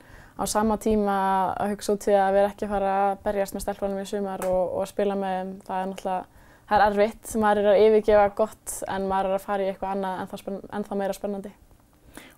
á 0.42 0.44
sama 0.50 0.78
tíma 0.82 1.16
að 1.60 1.76
hugsa 1.76 1.96
út 1.96 2.06
því 2.08 2.16
að 2.18 2.30
við 2.34 2.42
erum 2.42 2.52
ekki 2.52 2.68
að 2.68 2.74
fara 2.76 2.94
að 3.00 3.18
berjast 3.26 3.56
með 3.56 3.66
stelpunum 3.66 4.02
í 4.02 4.06
sumar 4.10 4.46
og, 4.50 4.78
og 4.80 4.88
spila 4.90 5.18
með 5.20 5.36
þeim, 5.38 5.52
það 5.68 5.82
er 5.82 5.90
náttúrulega, 5.92 6.46
það 6.70 6.78
er 6.78 6.86
erfitt, 6.88 7.34
maður 7.44 7.62
er 7.62 7.72
að 7.72 7.82
yfirgefa 7.86 8.30
gott 8.40 8.78
en 8.88 9.10
maður 9.12 9.30
er 9.30 9.38
að 9.38 9.46
fara 9.46 9.66
í 9.66 9.70
eitthvað 9.72 9.94
annað 9.96 10.24
en 10.24 10.32
það, 10.32 10.56
en 10.72 10.88
það 10.88 11.02
meira 11.04 11.18
spennandi. 11.18 11.52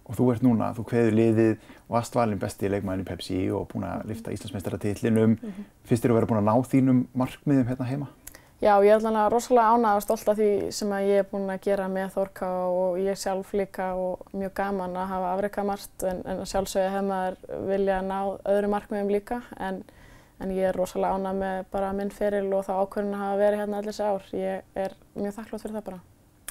Og 0.04 0.17
þú 0.17 0.26
ert 0.34 0.43
núna, 0.43 0.73
þú 0.76 0.84
kveður 0.89 1.15
liðið 1.15 1.54
og 1.54 1.93
varst 1.95 2.17
valin 2.17 2.41
besti 2.41 2.71
leikmæðin 2.73 3.06
í 3.06 3.08
Pepsi 3.08 3.38
og 3.56 3.69
búin 3.71 3.86
að 3.88 4.04
lifta 4.10 4.34
Íslandsmeistaratillinum. 4.36 5.38
Mm 5.38 5.54
-hmm. 5.54 5.69
Finnst 5.88 6.04
þér 6.04 6.12
að 6.12 6.17
vera 6.19 6.28
búin 6.28 6.41
að 6.41 6.49
ná 6.49 6.56
þínum 6.73 7.06
markmiðum 7.13 7.69
hérna 7.69 7.88
heima? 7.88 8.08
Já, 8.63 8.78
ég 8.80 8.93
er 8.93 9.02
alveg 9.04 9.26
rosalega 9.34 9.73
ánægð 9.76 9.97
og 9.97 10.04
stolt 10.06 10.30
af 10.32 10.38
því 10.39 10.49
sem 10.71 10.91
ég 11.04 11.17
er 11.19 11.26
búin 11.28 11.52
að 11.52 11.65
gera 11.65 11.89
með 11.91 12.13
Þórká 12.13 12.52
og 12.71 12.99
ég 13.04 13.17
sjálf 13.19 13.49
líka 13.60 13.89
og 13.99 14.21
mjög 14.32 14.54
gaman 14.56 14.95
að 14.95 15.10
hafa 15.10 15.32
afreikað 15.34 15.67
margt 15.67 16.06
en, 16.08 16.21
en 16.32 16.39
sjálfsögði 16.47 16.93
hef 16.93 17.04
maður 17.10 17.36
vilja 17.67 17.97
ná 18.08 18.15
öðru 18.54 18.69
markmiðum 18.71 19.12
líka 19.12 19.41
en, 19.60 19.82
en 20.39 20.56
ég 20.56 20.69
er 20.69 20.80
rosalega 20.80 21.19
ánægð 21.19 21.41
með 21.41 21.60
bara 21.76 21.91
minn 21.97 22.15
feril 22.15 22.47
og 22.56 22.63
þá 22.63 22.73
ákvörðin 22.78 23.17
að 23.17 23.26
hafa 23.26 23.41
verið 23.43 23.63
hérna 23.65 23.82
allir 23.82 23.91
þessi 23.91 24.08
ár. 24.08 24.34
Ég 24.39 24.82
er 24.86 24.97
mjög 25.19 25.38
þakklátt 25.41 25.65
fyrir 25.65 25.76
það 25.76 25.88
bara. 25.89 26.02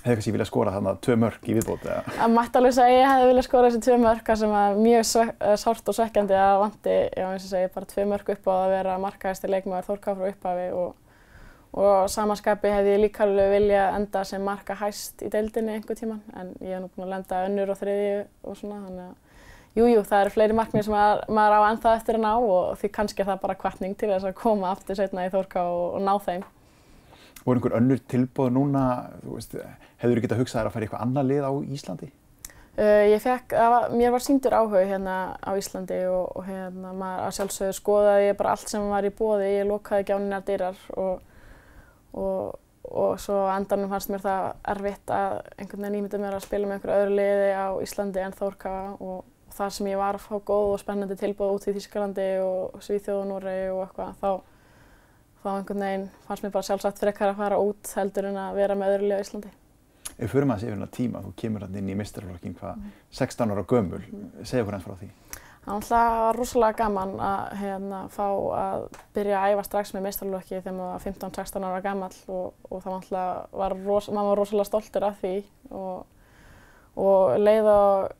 Hefði 0.02 0.16
kannski 0.18 0.32
viljað 0.34 0.48
skora 0.50 0.70
þarna 0.74 0.96
tvö 1.06 1.16
mörg 1.22 1.44
í 1.46 1.54
viðbót 1.56 1.84
eða? 1.86 2.16
Það 2.18 2.32
mætti 2.36 2.58
alveg 2.58 2.72
segja 2.74 2.90
að 2.90 2.96
ég 2.98 3.12
hefði 3.12 3.28
viljað 3.30 3.44
skora 3.46 3.68
þessi 3.70 3.84
tvö 3.86 3.98
mörg 4.02 4.32
sem 4.40 4.54
er 4.58 4.80
mjög 4.82 5.12
eh, 5.22 5.52
sárt 5.62 5.92
og 5.92 5.96
svekkjandi 5.96 6.40
að 6.42 6.54
vanti, 6.64 6.96
já 7.14 7.26
eins 7.28 7.46
og 7.46 7.52
segi, 7.52 7.68
bara 7.76 7.90
tvö 7.92 8.06
mörg 8.10 8.32
upp 8.34 8.50
á 8.50 8.54
að 8.56 8.72
vera 8.74 8.96
markaðistir 9.04 9.52
leikmaður 9.54 9.86
Þórká 9.92 10.16
frá 10.18 10.26
upphafi 10.32 10.66
og 10.74 10.96
og 11.72 12.10
samanskapi 12.12 12.68
hefði 12.68 12.94
ég 12.96 13.02
líka 13.06 13.24
alveg 13.24 13.50
vilja 13.54 13.88
enda 13.96 14.22
sem 14.28 14.42
marka 14.44 14.76
hæst 14.76 15.22
í 15.24 15.30
deildinni 15.32 15.78
einhver 15.78 15.96
tíman 15.96 16.20
en 16.36 16.52
ég 16.60 16.76
hef 16.76 16.82
nú 16.82 16.90
búin 16.92 17.06
að 17.06 17.14
lenda 17.14 17.44
önnur 17.48 17.72
og 17.72 17.78
þriðju 17.80 18.24
og 18.44 18.58
svona 18.58 18.80
þannig 18.84 19.06
að 19.06 19.20
jújú 19.78 19.94
jú, 19.96 20.02
það 20.04 20.24
eru 20.24 20.32
fleiri 20.34 20.56
markmið 20.56 20.84
sem 20.86 20.94
maður, 20.94 21.22
maður 21.32 21.54
á 21.56 21.68
ennþá 21.70 21.92
eftir 21.96 22.18
að 22.18 22.24
ná 22.26 22.32
og 22.36 22.72
því 22.80 22.90
kannski 22.98 23.24
er 23.24 23.30
það 23.30 23.44
bara 23.46 23.60
kvartning 23.62 23.94
til 23.96 24.10
þess 24.12 24.28
að 24.28 24.40
koma 24.42 24.72
aftur 24.72 24.98
setna 24.98 25.24
í 25.24 25.32
Þórká 25.32 25.62
og, 25.64 25.84
og 25.96 26.04
ná 26.04 26.12
þeim. 26.26 26.44
Voru 27.42 27.58
einhver 27.58 27.78
önnur 27.80 28.02
tilbúð 28.12 28.52
núna, 28.54 28.82
veist, 29.24 29.56
hefur 30.02 30.18
þú 30.18 30.26
getað 30.26 30.42
hugsað 30.42 30.68
að 30.68 30.74
fara 30.76 30.84
í 30.84 30.90
eitthvað 30.90 31.06
annað 31.06 31.30
lið 31.30 31.48
á 31.48 31.52
Íslandi? 31.78 32.12
Uh, 32.72 33.04
ég 33.12 33.20
fekk, 33.20 33.56
var, 33.72 33.88
mér 33.96 34.12
var 34.14 34.24
síndur 34.24 34.54
áhuga 34.56 34.84
hérna 34.88 35.16
á 35.40 35.50
Íslandi 35.56 35.98
og, 36.08 36.36
og 36.36 36.46
hérna 36.46 36.92
maður 36.96 37.26
að 37.26 37.34
sjálfsögðu 37.38 37.74
skoðaði 37.80 38.28
ég 38.30 38.38
bara 38.38 38.54
allt 38.54 38.72
sem 38.72 38.86
var 38.92 39.08
í 39.08 39.12
bóði, 39.12 39.50
ég 39.58 39.68
lokaði 39.68 40.06
gjáninar 40.08 40.46
dyrar 40.46 40.86
og 41.00 41.31
og, 42.12 42.58
og 42.88 43.20
svo 43.22 43.38
endanum 43.52 43.92
fannst 43.92 44.12
mér 44.12 44.24
það 44.24 44.48
erfitt 44.74 45.12
að 45.12 45.38
einhvern 45.56 45.86
veginn 45.86 45.98
ímynda 46.00 46.22
mér 46.22 46.38
að 46.38 46.46
spila 46.46 46.68
með 46.68 46.78
einhverju 46.78 47.04
öðru 47.04 47.18
liði 47.18 47.52
á 47.56 47.68
Íslandi 47.84 48.24
en 48.24 48.36
Þórkafa 48.38 48.96
og 49.00 49.24
þar 49.52 49.74
sem 49.76 49.90
ég 49.90 50.00
var 50.00 50.16
að 50.16 50.26
fá 50.26 50.36
góð 50.38 50.74
og 50.74 50.80
spennandi 50.80 51.16
tilbúð 51.20 51.56
út 51.56 51.68
í 51.68 51.74
Þýskalandi 51.76 52.28
og 52.44 52.84
Svíþjóð 52.84 53.20
og 53.20 53.26
Núrei 53.28 53.58
og 53.72 53.82
eitthvað 53.86 54.14
þá, 54.20 54.30
þá 55.42 55.48
einhvern 55.56 55.84
veginn 55.86 56.06
fannst 56.28 56.46
mér 56.46 56.54
bara 56.54 56.68
sjálfsagt 56.68 57.02
frekar 57.02 57.32
að 57.32 57.42
fara 57.42 57.60
út 57.60 57.92
heldur 57.98 58.30
en 58.30 58.40
að 58.46 58.62
vera 58.62 58.78
með 58.78 58.96
öðru 58.96 59.10
liða 59.10 59.20
í 59.20 59.26
Íslandi. 59.26 59.52
Ef 60.12 60.26
við 60.26 60.32
förum 60.34 60.52
að 60.52 60.62
segja 60.62 60.74
hérna 60.74 60.88
tíma, 60.92 61.22
þú 61.24 61.32
kemur 61.40 61.64
hann 61.64 61.76
inn 61.80 61.88
í 61.88 61.96
mistarflokkin 61.98 62.56
hvað 62.58 62.82
16 63.16 63.54
ára 63.54 63.64
gömul, 63.68 64.02
segja 64.44 64.64
okkur 64.64 64.76
hans 64.76 64.86
frá 64.86 64.96
því. 65.00 65.08
Það 65.62 65.92
var 65.94 66.36
rosalega 66.36 66.78
gaman 66.80 67.12
að 67.22 67.52
hérna, 67.60 67.98
fá 68.10 68.24
að 68.58 68.86
byrja 69.14 69.38
að 69.38 69.52
æfa 69.52 69.64
strax 69.68 69.92
með 69.94 70.02
mistarflokki 70.08 70.56
þegar 70.56 70.74
maður 70.74 70.90
var 70.90 71.04
15-16 71.04 71.66
ára 71.68 71.82
gammal 71.84 72.08
og, 72.34 72.56
og 72.66 72.82
það 72.82 73.12
var, 73.60 73.76
ros, 73.84 74.08
rosalega 74.10 74.66
stoltur 74.66 75.06
af 75.06 75.20
því 75.22 75.36
og, 75.70 76.24
og 76.98 77.36
leið 77.38 77.70
og, 77.70 78.18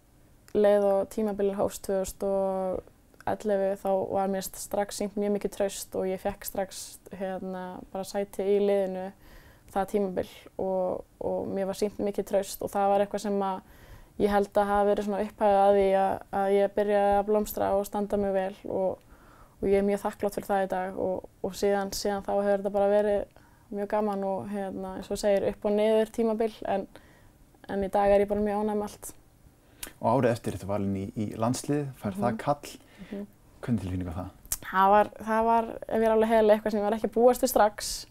og 0.87 1.11
tímabilið 1.11 1.59
hóst 1.59 1.91
2011 1.91 3.75
þá 3.83 3.91
var 3.91 4.31
mér 4.31 4.47
strax 4.47 5.03
syngt 5.03 5.19
mjög 5.19 5.35
mikið 5.41 5.57
traust 5.59 5.99
og 5.99 6.07
ég 6.13 6.23
fekk 6.23 6.47
strax 6.47 6.85
hérna, 7.11 7.67
bara 7.91 8.07
sæti 8.07 8.47
í 8.55 8.61
liðinu 8.63 9.09
það 9.75 9.93
tímabil 9.97 10.29
og, 10.63 11.03
mér 11.51 11.73
var 11.73 11.83
syngt 11.83 11.99
mikið 11.99 12.31
traust 12.31 12.63
og 12.63 12.71
það 12.71 12.93
var 12.95 13.03
eitthvað 13.03 13.27
sem 13.27 13.47
að 13.51 13.63
ég 14.19 14.31
held 14.31 14.51
að 14.57 14.69
hafa 14.69 14.89
verið 14.91 15.05
svona 15.05 15.23
upphæðið 15.27 15.61
að 15.63 15.77
því 15.79 15.87
að, 16.01 16.19
að 16.41 16.57
ég 16.57 16.75
byrjaði 16.77 17.15
að 17.19 17.27
blómstra 17.31 17.71
og 17.77 17.87
standa 17.87 18.17
mig 18.21 18.35
vel 18.35 18.57
og, 18.69 18.99
og 19.61 19.69
ég 19.69 19.79
er 19.79 19.87
mjög 19.87 20.03
þakklátt 20.03 20.35
fyrir 20.35 20.51
það 20.51 20.67
í 20.67 20.73
dag 20.75 20.99
og, 21.07 21.31
og 21.43 21.57
síðan, 21.57 21.95
síðan 21.97 22.27
þá 22.27 22.33
hefur 22.35 22.59
þetta 22.59 22.75
bara 22.77 22.93
verið 22.93 23.25
mjög 23.73 23.89
gaman 23.89 24.25
og 24.29 24.53
hérna, 24.53 24.97
eins 24.99 25.11
og 25.11 25.21
segir 25.21 25.49
upp 25.49 25.65
og 25.65 25.75
niður 25.77 26.13
tímabil 26.13 26.53
en, 26.69 26.87
en 27.73 27.85
í 27.87 27.91
dag 27.93 28.13
er 28.13 28.25
ég 28.25 28.31
bara 28.31 28.45
mjög 28.45 28.63
ánæg 28.63 28.79
með 28.79 28.89
allt. 28.91 29.13
Og 30.03 30.07
árið 30.13 30.35
eftir 30.35 30.57
þetta 30.57 30.69
valin 30.69 30.99
í, 30.99 31.07
í 31.17 31.27
landslið, 31.41 31.87
fær 31.97 32.13
mm 32.13 32.15
-hmm. 32.15 32.23
það 32.27 32.39
kall. 32.45 32.77
Mm 32.99 33.07
-hmm. 33.11 33.27
Hvernig 33.63 33.81
tilfinning 33.81 34.09
var 34.09 34.19
það? 34.19 34.31
Það 34.63 34.91
var, 34.91 35.11
það 35.27 35.45
var, 35.45 35.65
ef 35.89 36.01
ég 36.01 36.07
er 36.07 36.13
alveg 36.13 36.29
heilig, 36.29 36.53
eitthvað 36.53 36.73
sem 36.73 36.81
ég 36.81 36.85
var 36.85 36.95
ekki 36.95 37.15
búast 37.15 37.41
til 37.41 37.49
strax. 37.49 38.07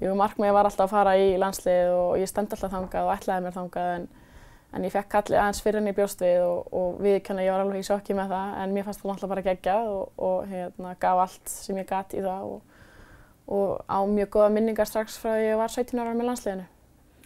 Jú, 0.00 0.14
markmiði 0.14 0.52
var 0.52 0.64
alltaf 0.64 0.84
að 0.84 0.90
fara 0.90 1.16
í 1.16 1.38
landslið 1.38 1.90
og 1.94 2.18
ég 2.18 2.28
stend 2.28 2.52
alltaf 2.52 2.70
þangað 2.70 3.06
og 3.06 3.14
ætlaði 3.14 3.44
mér 3.44 3.54
þangað 3.54 3.94
en, 3.94 4.08
en 4.74 4.86
ég 4.86 4.94
fekk 4.94 5.10
kallið 5.14 5.40
aðeins 5.40 5.62
fyrir 5.64 5.80
henni 5.80 5.94
í 5.94 5.96
bjóstvið 5.96 6.44
og, 6.44 6.70
og 6.74 7.02
við 7.04 7.18
kannu 7.26 7.44
ég 7.46 7.54
var 7.54 7.64
alveg 7.64 7.84
í 7.84 7.88
sjokki 7.88 8.16
með 8.18 8.34
það 8.34 8.54
en 8.62 8.74
mér 8.74 8.86
fannst 8.88 9.02
það 9.02 9.12
alltaf 9.14 9.34
bara 9.34 9.44
geggjað 9.48 9.90
og, 9.94 10.06
og 10.28 10.48
hérna, 10.50 10.94
gaf 11.04 11.24
allt 11.24 11.52
sem 11.52 11.78
ég 11.78 11.90
gæti 11.90 12.20
í 12.20 12.24
það 12.24 12.48
og, 12.48 12.80
og 13.54 13.84
á 13.86 13.98
mjög 14.10 14.32
góða 14.38 14.54
minningar 14.56 14.90
strax 14.90 15.20
frá 15.22 15.36
að 15.36 15.46
ég 15.46 15.60
var 15.60 15.74
17 15.74 16.02
ára 16.02 16.16
með 16.16 16.30
landsliðinu. 16.32 16.66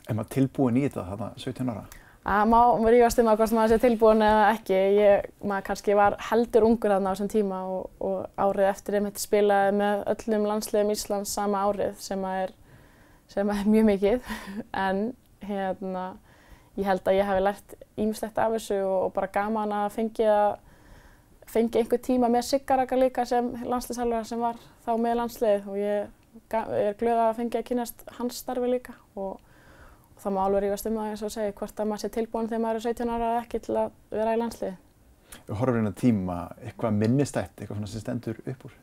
Er 0.09 0.17
maður 0.17 0.35
tilbúin 0.37 0.79
í 0.81 0.85
þetta 0.87 1.07
þarna 1.09 1.33
17 1.41 1.73
ára? 1.73 1.89
Það 2.29 2.49
má 2.53 2.61
rífast 2.93 3.21
um 3.23 3.29
að 3.31 3.39
hvort 3.41 3.53
maður 3.57 3.71
sé 3.73 3.77
tilbúin 3.81 4.23
eða 4.25 4.49
ekki. 4.53 4.79
Ég, 4.99 5.29
maður 5.49 5.67
kannski 5.71 5.95
var 5.97 6.17
heldur 6.29 6.67
ungur 6.69 6.93
þarna 6.93 7.13
á 7.13 7.15
þessum 7.15 7.31
tíma 7.33 7.61
og, 7.73 7.87
og 8.05 8.19
árið 8.37 8.69
eftir 8.69 8.99
einmitt 8.99 9.23
spilaði 9.23 9.77
með 9.79 10.03
öllum 10.13 10.45
landsliðum 10.51 10.93
Íslands 10.93 11.33
sama 11.39 11.63
árið 11.65 11.95
sem 12.05 12.27
er, 12.29 12.53
sem 13.33 13.53
er 13.55 13.71
mjög 13.73 13.89
mikið. 13.89 14.33
En 14.89 15.03
hérna, 15.49 16.05
ég 16.79 16.87
held 16.87 17.09
að 17.11 17.19
ég 17.19 17.27
hafi 17.27 17.43
lært 17.43 17.75
ímislegt 17.99 18.39
af 18.39 18.55
þessu 18.55 18.79
og, 18.85 18.97
og 19.09 19.13
bara 19.17 19.31
gaman 19.35 19.75
að 19.81 19.89
fengja, 19.97 20.37
fengja 21.51 21.83
einhver 21.83 22.03
tíma 22.05 22.31
með 22.31 22.47
Siggaraka 22.53 22.99
líka 22.99 23.27
sem 23.29 23.51
landsliðshalvar 23.65 24.29
sem 24.29 24.43
var 24.43 24.61
þá 24.87 24.93
með 25.03 25.19
landslið 25.23 25.69
og 25.73 25.79
ég, 25.81 26.11
er 26.55 26.99
glöð 27.01 27.23
að 27.25 27.37
fengja 27.41 27.63
að 27.63 27.71
kynast 27.73 28.05
hans 28.19 28.43
starfi 28.45 28.71
líka. 28.71 28.95
Og, 29.19 29.41
og 30.15 30.21
það 30.23 30.37
má 30.37 30.43
alveg 30.45 30.67
rífast 30.67 30.91
um 30.91 31.01
það 31.01 31.15
eins 31.15 31.25
og 31.27 31.35
segja 31.35 31.57
hvort 31.59 31.83
að 31.83 31.91
maður 31.91 32.05
sé 32.05 32.13
tilbúin 32.15 32.51
þegar 32.51 32.65
maður 32.67 32.83
er 32.83 32.87
17 32.93 33.15
ára 33.15 33.33
eða 33.33 33.43
ekki 33.43 33.63
til 33.67 33.81
að 33.83 33.99
vera 34.15 34.37
í 34.37 34.41
landsliði. 34.45 34.77
Við 35.49 35.59
horfum 35.61 35.77
hérna 35.77 35.93
tíma, 35.99 36.39
eitthvað 36.65 37.03
minnistætt, 37.03 37.59
eitthvað 37.59 37.83
sem 37.91 38.05
stendur 38.05 38.39
upp 38.47 38.65
úr? 38.69 38.79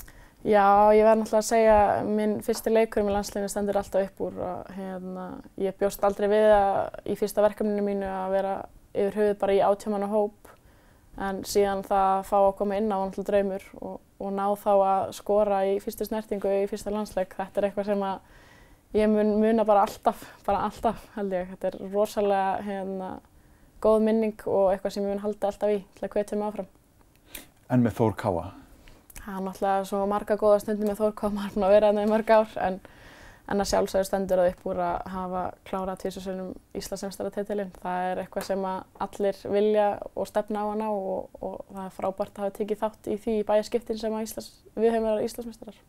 Já, 0.45 0.93
ég 0.93 1.01
verð 1.01 1.23
náttúrulega 1.23 1.41
að 1.41 1.47
segja 1.47 1.75
að 1.81 2.09
minn 2.19 2.33
fyrsti 2.45 2.69
leikur 2.69 3.01
með 3.01 3.15
landsliðinu 3.15 3.49
stendur 3.49 3.77
alltaf 3.79 4.03
upp 4.05 4.19
úr. 4.21 4.35
Og, 4.45 4.67
hérna, 4.77 5.23
ég 5.57 5.77
bjóst 5.79 6.03
aldrei 6.05 6.27
við 6.29 6.49
að 6.53 6.99
í 7.09 7.15
fyrsta 7.17 7.41
verkefninu 7.41 7.81
mínu 7.81 8.05
að 8.05 8.33
vera 8.35 8.51
yfir 8.93 9.15
höfuð 9.17 9.39
bara 9.41 9.55
í 9.55 9.61
átjámanna 9.65 10.09
hóp 10.11 10.51
en 11.25 11.39
síðan 11.47 11.81
það 11.87 12.09
að 12.11 12.21
fá 12.27 12.35
að 12.37 12.53
koma 12.59 12.77
inn 12.77 12.93
á 12.93 12.97
náttúrulega 12.99 13.31
draumur 13.31 13.65
og, 13.79 13.95
og 14.21 14.35
ná 14.35 14.43
þá 14.61 14.71
að 14.75 15.05
skora 15.17 15.61
í 15.65 15.79
fyrstu 15.81 16.05
snertingu 16.05 16.51
í 16.59 16.67
fyrsta 16.69 16.93
landsleik. 16.93 17.33
Þetta 17.39 17.61
er 17.61 17.67
eitthvað 17.69 17.89
sem 17.89 18.03
að 18.05 18.99
ég 18.99 19.09
mun 19.09 19.31
muna 19.41 19.65
bara 19.65 19.87
alltaf, 19.87 20.27
bara 20.45 20.67
alltaf 20.67 21.07
held 21.15 21.33
ég. 21.33 21.49
Þetta 21.55 21.71
er 21.71 21.79
rosalega 21.95 22.51
hérna, 22.67 23.09
góð 23.81 24.05
minning 24.11 24.45
og 24.45 24.75
eitthvað 24.75 24.93
sem 24.93 25.07
ég 25.07 25.15
mun 25.15 25.25
halda 25.25 25.49
alltaf 25.49 25.73
í 25.73 25.81
til 25.97 26.05
að 26.05 26.13
hvetja 26.19 26.37
mig 26.37 26.51
áfram. 26.51 26.69
En 27.73 27.81
með 27.81 27.97
Þór 27.97 28.15
Káa? 28.21 28.45
Það 29.25 29.37
er 29.39 29.45
náttúrulega 29.47 29.85
svo 29.89 30.03
marga 30.05 30.35
góða 30.37 30.59
stundir 30.61 30.85
með 30.85 30.99
Þór 30.99 31.15
Káa, 31.17 31.31
maður 31.33 31.47
er 31.47 31.55
búin 31.55 31.65
að 31.65 31.73
vera 31.73 31.87
þarna 31.89 32.03
í 32.05 32.09
mörg 32.11 32.31
ár 32.35 32.51
en, 32.61 32.75
en 33.49 33.63
að 33.63 33.69
sjálfsögur 33.71 34.05
stendur 34.05 34.41
það 34.41 34.49
upp 34.51 34.67
úr 34.69 34.81
að 34.85 35.09
hafa 35.15 35.41
klárað 35.65 36.03
tvísasunum 36.03 36.51
Íslandssemstaratetilinn. 36.77 37.73
Það 37.81 38.05
er 38.11 38.21
eitthvað 38.21 38.47
sem 38.51 38.67
allir 38.69 39.41
vilja 39.55 39.87
og 40.13 40.29
stefna 40.29 40.61
á 40.61 40.65
hana 40.69 40.91
og, 40.93 41.41
og 41.41 41.57
það 41.71 41.83
er 41.87 41.97
frábært 41.97 42.37
að 42.37 42.45
hafa 42.45 42.57
tekið 42.59 42.81
þátt 42.83 43.09
í 43.09 43.19
því 43.25 43.37
bæjarskiptin 43.49 44.01
sem 44.03 44.21
Íslands, 44.21 44.51
við 44.77 44.93
höfum 44.93 45.09
verið 45.09 45.29
Íslandsmeistarar. 45.31 45.83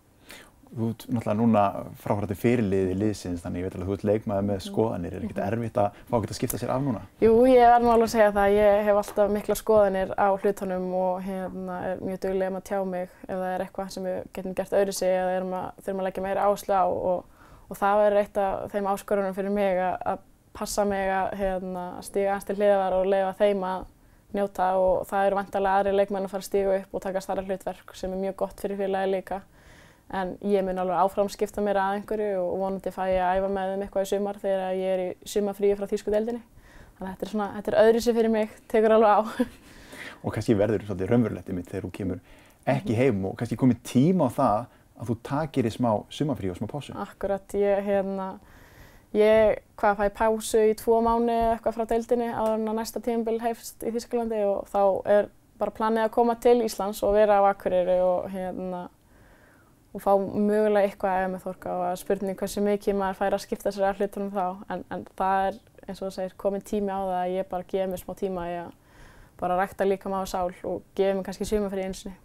Þú 0.67 0.89
ert 0.91 1.05
náttúrulega 1.07 1.37
núna 1.39 1.63
fráhverjandi 2.03 2.37
fyrirliði 2.41 2.95
í 2.95 2.99
liðsins 3.01 3.45
þannig 3.45 3.63
ég 3.63 3.69
veit 3.69 3.77
alveg 3.77 3.87
að 3.87 3.91
þú 3.91 3.97
ert 3.97 4.07
leikmaður 4.11 4.47
með 4.49 4.63
skoðanir. 4.65 5.15
Er 5.17 5.27
ekkert 5.27 5.43
erfitt 5.47 5.81
að 5.81 6.01
fá 6.01 6.17
ekkert 6.19 6.35
að 6.35 6.39
skipta 6.41 6.61
sér 6.61 6.73
af 6.75 6.83
núna? 6.85 7.03
Jú, 7.23 7.33
ég 7.49 7.63
er 7.71 7.85
nú 7.85 7.93
alveg 7.93 8.09
að 8.09 8.15
segja 8.17 8.35
það. 8.35 8.57
Ég 8.57 8.83
hef 8.89 9.01
alltaf 9.03 9.33
mikla 9.37 9.59
skoðanir 9.61 10.13
á 10.19 10.29
hlutunum 10.35 10.87
og 10.99 11.25
hérna 11.25 11.79
er 11.93 12.03
mjög 12.03 12.21
duglega 12.27 12.53
um 12.53 12.61
að 12.61 12.67
tjá 12.71 12.79
mig 12.91 13.09
ef 13.27 13.33
það 13.33 13.49
er 13.53 13.67
eitthvað 13.67 13.93
sem 13.95 14.09
við 14.11 14.21
getum 14.39 14.57
gert 14.59 14.79
öðru 14.81 14.97
sig 14.99 15.17
eða 15.17 15.35
þurfum 15.81 16.03
að 16.03 16.09
leggja 16.11 16.27
meira 16.27 16.47
áslug 16.51 16.77
á 16.77 16.87
og, 16.91 17.43
og 17.71 17.81
það 17.81 18.03
verður 18.03 18.23
eitt 18.25 18.41
af 18.43 18.73
þeim 18.75 18.91
áskorunum 18.93 19.37
fyrir 19.39 19.55
mig 19.55 19.83
að, 19.87 19.97
að 20.15 20.25
passa 20.57 20.87
mig 20.89 21.11
að 21.13 21.35
hérna, 21.41 21.91
stíga 22.05 22.33
aðeins 22.33 22.49
til 22.49 22.57
hliðar 22.59 22.97
og 22.97 23.11
leifa 23.13 23.35
þeim 23.41 23.67
að 23.69 23.93
njóta 24.37 24.71
og 24.81 25.05
það 25.09 25.27
eru 25.27 25.39
vantarlega 25.39 25.81
aðri 25.81 25.93
leikmenn 25.97 26.27
að 26.27 26.33
fara 26.33 26.45
að 26.45 26.49
stíga 26.49 26.79
upp 26.81 26.97
og 26.97 27.05
taka 27.05 27.23
starra 27.25 27.45
hlutverk 27.47 27.93
sem 27.97 28.13
er 28.13 28.23
mjög 28.23 28.39
gott 28.43 28.63
fyrir 28.63 28.81
félagi 28.81 29.13
líka. 29.13 29.41
En 30.15 30.37
ég 30.47 30.63
mun 30.63 30.79
alveg 30.79 31.01
áfram 31.03 31.29
skipta 31.33 31.63
mér 31.65 31.81
að 31.83 31.97
einhverju 31.97 32.39
og 32.39 32.61
vonandi 32.61 32.93
fæ 32.95 33.03
ég 33.11 33.23
að 33.27 33.41
æfa 33.41 33.49
með 33.51 33.73
þeim 33.73 33.85
eitthvað 33.87 34.05
í 34.05 34.11
sumar 34.13 34.39
þegar 34.39 34.77
ég 34.79 34.93
er 34.93 35.03
í 35.03 35.09
sumarfríi 35.27 35.79
frá 35.79 35.89
þýsku 35.91 36.15
deildinni. 36.15 36.43
Þannig 36.97 37.09
að 37.09 37.11
þetta 37.11 37.27
er, 37.27 37.31
svona, 37.33 37.49
þetta 37.57 37.73
er 37.73 37.79
öðru 37.83 38.03
sér 38.05 38.17
fyrir 38.17 38.33
mig, 38.33 38.53
tekur 38.71 38.95
alveg 38.95 39.19
á. 39.19 39.21
Og 40.25 40.35
kannski 40.37 40.57
verður 40.57 40.87
svolítið 40.87 41.11
raunverulegt 41.11 41.51
mitt 41.57 41.71
þegar 41.73 41.89
þú 41.89 41.93
kemur 41.99 42.23
ekki 42.67 42.97
heim 42.99 43.27
og 43.29 43.35
kannski 43.39 43.59
komið 43.59 43.83
tíma 43.87 44.31
á 44.31 44.37
það 44.37 44.61
að 44.97 45.11
þú 45.11 45.17
takir 45.29 45.69
í 45.69 45.73
smá 45.75 45.91
sumarfríi 46.19 46.53
og 46.53 46.61
smá 46.61 46.71
pásu. 46.71 46.95
Akkurat, 47.03 47.57
ég, 47.59 47.83
hérna, 47.85 48.29
ég 49.15 49.59
hvað, 49.79 50.01
fæ 50.01 50.07
pásu 50.23 50.63
í 50.71 50.75
tvo 50.79 51.01
mánu 51.05 51.35
eitthvað 51.35 51.77
frá 51.77 51.89
deildinni 51.91 52.31
á 52.31 52.45
næsta 52.71 53.03
tímabil 53.03 53.41
hefst 53.43 53.83
í 53.83 53.93
Þýskalandi 53.95 54.43
og 54.49 54.71
þá 54.71 54.83
er 55.19 55.29
bara 55.61 55.75
planið 55.77 56.07
að 56.07 56.15
koma 56.17 56.37
til 56.41 56.59
Íslands 56.65 57.03
og 57.05 57.17
vera 57.17 57.41
á 57.41 57.51
Akureyri 57.51 57.99
og 58.05 58.31
hérna 58.33 58.87
og 59.97 60.03
fá 60.05 60.13
mögulega 60.21 60.85
eitthvað 60.85 61.13
að 61.13 61.23
eiga 61.23 61.31
með 61.33 61.45
Þórka 61.47 61.73
og 61.73 61.85
að 61.87 61.95
spurning 62.03 62.41
hversu 62.41 62.65
mikið 62.65 62.99
maður 62.99 63.21
fær 63.21 63.37
að 63.37 63.45
skipta 63.47 63.73
sér 63.73 63.89
af 63.89 64.01
hlutunum 64.01 64.35
þá 64.35 64.45
en, 64.75 64.85
en 64.93 65.07
það 65.17 65.47
er 65.47 65.59
eins 65.87 66.03
og 66.03 66.09
það 66.09 66.15
segir 66.19 66.37
komin 66.43 66.67
tími 66.67 66.93
á 66.93 67.01
það 67.01 67.21
að 67.23 67.33
ég 67.37 67.49
bara 67.51 67.69
gefi 67.71 67.89
mér 67.93 68.03
smá 68.03 68.13
tíma 68.19 68.45
í 68.51 68.59
að 68.61 68.71
bara 69.41 69.59
rækta 69.61 69.87
líka 69.87 70.13
maður 70.13 70.31
sál 70.33 70.53
og 70.69 70.85
gefi 70.97 71.17
mér 71.17 71.27
kannski 71.27 71.49
suma 71.49 71.71
fyrir 71.73 71.89
einsinni. 71.89 72.17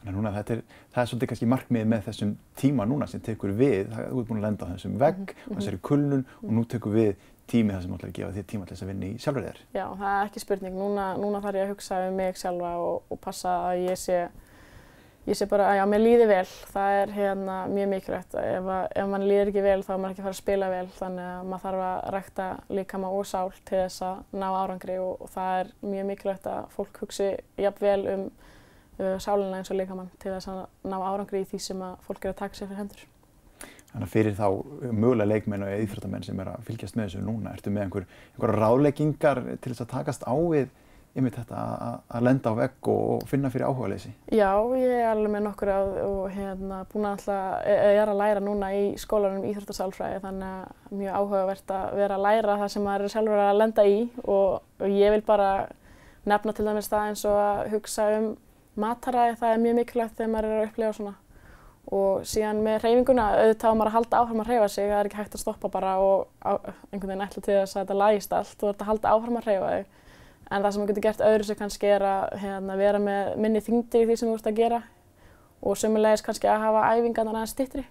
Þannig 0.00 0.10
að 0.10 0.16
núna 0.16 0.32
þetta 0.34 0.54
er, 0.54 0.60
það 0.94 1.02
er 1.02 1.08
svolítið 1.10 1.30
kannski 1.32 1.48
markmiðið 1.52 1.88
með 1.92 2.04
þessum 2.06 2.34
tíma 2.58 2.86
núna 2.88 3.08
sem 3.10 3.22
tekur 3.26 3.54
við, 3.58 3.88
það, 3.92 4.10
þú 4.10 4.20
ert 4.20 4.28
búin 4.30 4.40
að 4.40 4.46
lenda 4.46 4.66
á 4.66 4.72
þessum 4.72 4.98
vegg 5.02 5.22
mm 5.22 5.32
-hmm. 5.36 5.50
og 5.50 5.56
þessari 5.60 5.80
kulnun 5.82 6.22
mm 6.22 6.26
-hmm. 6.26 6.48
og 6.48 6.52
nú 6.58 6.64
tekur 6.64 6.92
við 6.92 7.14
tími 7.46 7.72
það 7.72 7.82
sem 7.82 7.94
ætlar 7.94 8.10
að 8.10 8.18
gefa 8.18 8.32
þér 8.36 8.46
tíma 8.50 8.64
til 8.66 8.74
þess 8.74 8.82
að 8.82 8.90
vinna 8.90 9.06
í 9.06 9.18
sjálfur 9.18 9.46
þér. 9.46 9.58
Já, 9.74 9.86
það 9.98 10.20
er 10.20 10.26
ekki 10.26 10.40
spurning. 10.40 10.74
Núna, 10.74 11.16
núna 11.16 11.40
þarf 11.40 11.54
ég 11.54 11.64
að 11.64 11.68
hugsa 11.68 12.08
um 12.08 12.14
mig 12.14 12.36
sjálfa 12.36 12.72
og, 12.76 13.02
og 13.10 13.20
passa 13.20 13.48
að 13.70 13.90
ég 13.90 13.96
sé 13.98 14.28
ég 15.26 15.38
sé 15.38 15.48
bara 15.50 15.68
að 15.72 15.80
já, 15.80 15.84
mér 15.90 16.02
líði 16.02 16.26
vel. 16.30 16.46
Það 16.72 16.96
er 17.00 17.14
hérna 17.16 17.56
mjög 17.70 17.88
mikilvægt. 17.92 18.36
Ef, 18.40 18.68
ef 19.02 19.08
mann 19.10 19.26
líður 19.26 19.50
ekki 19.52 19.64
vel 19.66 19.78
þá 19.82 19.92
er 19.94 20.00
maður 20.02 20.14
ekki 20.14 20.22
að 20.22 20.28
fara 20.28 20.36
að 20.36 20.40
spila 20.40 20.70
vel 20.72 20.86
þannig 21.00 21.30
að 21.32 21.50
maður 21.50 21.64
þarf 21.66 21.86
að 21.86 21.98
rækta 22.16 22.48
líkama 22.78 23.12
og 23.16 23.26
sál 23.26 23.50
til 23.58 23.80
þess 23.82 24.06
að 24.06 24.38
ná 24.42 24.46
árangri 24.52 24.98
og, 25.02 25.26
og 25.26 25.32
það 25.34 25.58
er 25.62 25.74
mjög 25.94 26.08
mikilvægt 26.12 26.48
að 26.52 26.70
fólk 26.76 27.02
hugsi 27.02 27.32
jafn 27.66 27.84
vel 27.86 28.00
um 28.14 28.24
uh, 28.30 29.18
sálina 29.22 29.60
eins 29.60 29.72
og 29.72 29.80
líkamann 29.80 30.14
til 30.22 30.32
þess 30.32 30.50
að 30.52 30.64
ná 30.86 30.96
árangri 31.00 31.42
í 31.42 31.50
því 31.50 31.62
sem 31.66 31.84
að 31.84 32.00
fólk 32.06 32.24
er 32.24 32.34
að 32.34 32.40
taka 32.44 32.58
sér 32.58 32.70
fyrir 32.70 32.82
hendur. 32.84 33.04
Þannig 33.90 34.06
að 34.06 34.12
fyrir 34.12 34.34
þá 34.36 34.48
mögulega 34.92 35.30
leikmenn 35.30 35.64
og 35.64 35.72
eðfröndamenn 35.72 36.24
sem 36.26 36.40
er 36.42 36.50
að 36.52 36.66
fylgjast 36.66 36.98
með 36.98 37.06
þessu 37.06 37.22
núna, 37.24 37.54
ertu 37.56 37.70
með 37.72 37.86
einhver, 37.86 38.08
einhver 38.34 38.58
ráðleggingar 38.60 39.40
til 39.56 39.72
þess 39.72 39.84
að 39.86 39.92
takast 39.94 40.26
á 40.28 40.36
við 40.36 40.74
yfir 41.16 41.32
þetta 41.38 41.60
að 42.12 42.26
lenda 42.26 42.52
á 42.52 42.58
vegg 42.58 42.88
og 42.92 43.24
finna 43.30 43.50
fyrir 43.52 43.70
áhuga 43.70 43.88
leysi? 43.92 44.12
Já, 44.28 44.50
ég 44.76 44.92
er 44.98 45.08
alveg 45.10 45.32
með 45.32 45.44
nokkur 45.46 45.72
á 45.72 45.80
og 46.04 46.24
hérna 46.34 46.80
búin 46.92 47.08
að 47.08 47.16
alltaf, 47.16 47.66
ég 47.70 48.00
er 48.02 48.12
að 48.12 48.20
læra 48.20 48.44
núna 48.44 48.70
í 48.76 48.84
skólanum 49.00 49.46
íþróttasálfræði 49.48 50.22
þannig 50.26 50.54
að 50.60 50.96
mjög 51.00 51.18
áhugavert 51.20 51.74
að 51.78 51.98
vera 52.02 52.18
að 52.18 52.26
læra 52.28 52.58
það 52.62 52.72
sem 52.74 52.86
maður 52.86 53.06
er 53.06 53.14
sjálfur 53.14 53.44
að 53.46 53.60
lenda 53.62 53.86
í 53.88 53.98
og, 54.24 54.64
og 54.80 54.96
ég 55.00 55.14
vil 55.16 55.24
bara 55.26 55.50
nefna 56.26 56.56
til 56.56 56.66
dæmis 56.66 56.90
það 56.92 57.12
eins 57.12 57.28
og 57.28 57.38
að 57.40 57.62
hugsa 57.76 58.10
um 58.16 58.32
mataræði, 58.76 59.38
það 59.40 59.54
er 59.54 59.62
mjög 59.62 59.78
mikilvægt 59.80 60.18
þegar 60.18 60.34
maður 60.34 60.50
er 60.50 60.60
að 60.60 60.68
upplega 60.70 60.96
svona 60.98 61.16
og 61.86 62.24
síðan 62.26 62.64
með 62.66 62.80
hreyfinguna, 62.82 63.24
auðvitað 63.40 63.70
á 63.70 63.78
maður 63.78 63.90
að 63.90 63.96
halda 63.96 64.20
áfram 64.20 64.40
að 64.42 64.48
hreyfa 64.50 64.70
sig, 64.74 64.88
það 64.90 64.98
er 64.98 65.08
ekki 65.08 65.18
hægt 65.20 65.36
að 65.36 65.42
stoppa 65.44 65.68
bara 65.70 65.92
og 66.02 66.48
einhvern 66.90 67.12
veginn 67.12 67.22
ætla 67.28 67.42
til 67.46 67.54
þess 67.54 67.76
að 67.76 67.84
þetta 67.84 67.98
lægist 68.00 68.34
allt, 68.34 68.56
þú 68.58 68.70
ert 68.72 68.82
að 68.82 68.90
halda 68.90 69.12
áfram 69.12 69.38
að 69.38 69.46
hreyfa 69.46 69.68
þig 69.76 69.92
en 70.50 70.62
það 70.62 70.70
sem 70.70 70.82
maður 70.82 70.92
getur 70.92 71.06
gert 71.08 71.26
öðru 71.26 71.48
sig 71.48 71.58
kannski 71.58 71.90
er 71.90 72.06
að 72.06 72.38
hérna, 72.42 72.78
vera 72.78 73.02
með 73.02 73.34
minni 73.42 73.62
þingdi 73.64 74.02
í 74.02 74.06
því 74.06 74.16
sem 74.16 74.30
þú 74.30 74.38
ert 74.38 74.50
að 74.50 74.60
gera 74.60 74.80
og 75.66 75.78
sömulegis 75.80 76.24
kannski 76.26 76.50
að 76.50 76.64
hafa 76.66 76.88
æfingarnar 76.94 77.40
aðeins 77.40 77.54
stittri 77.56 77.86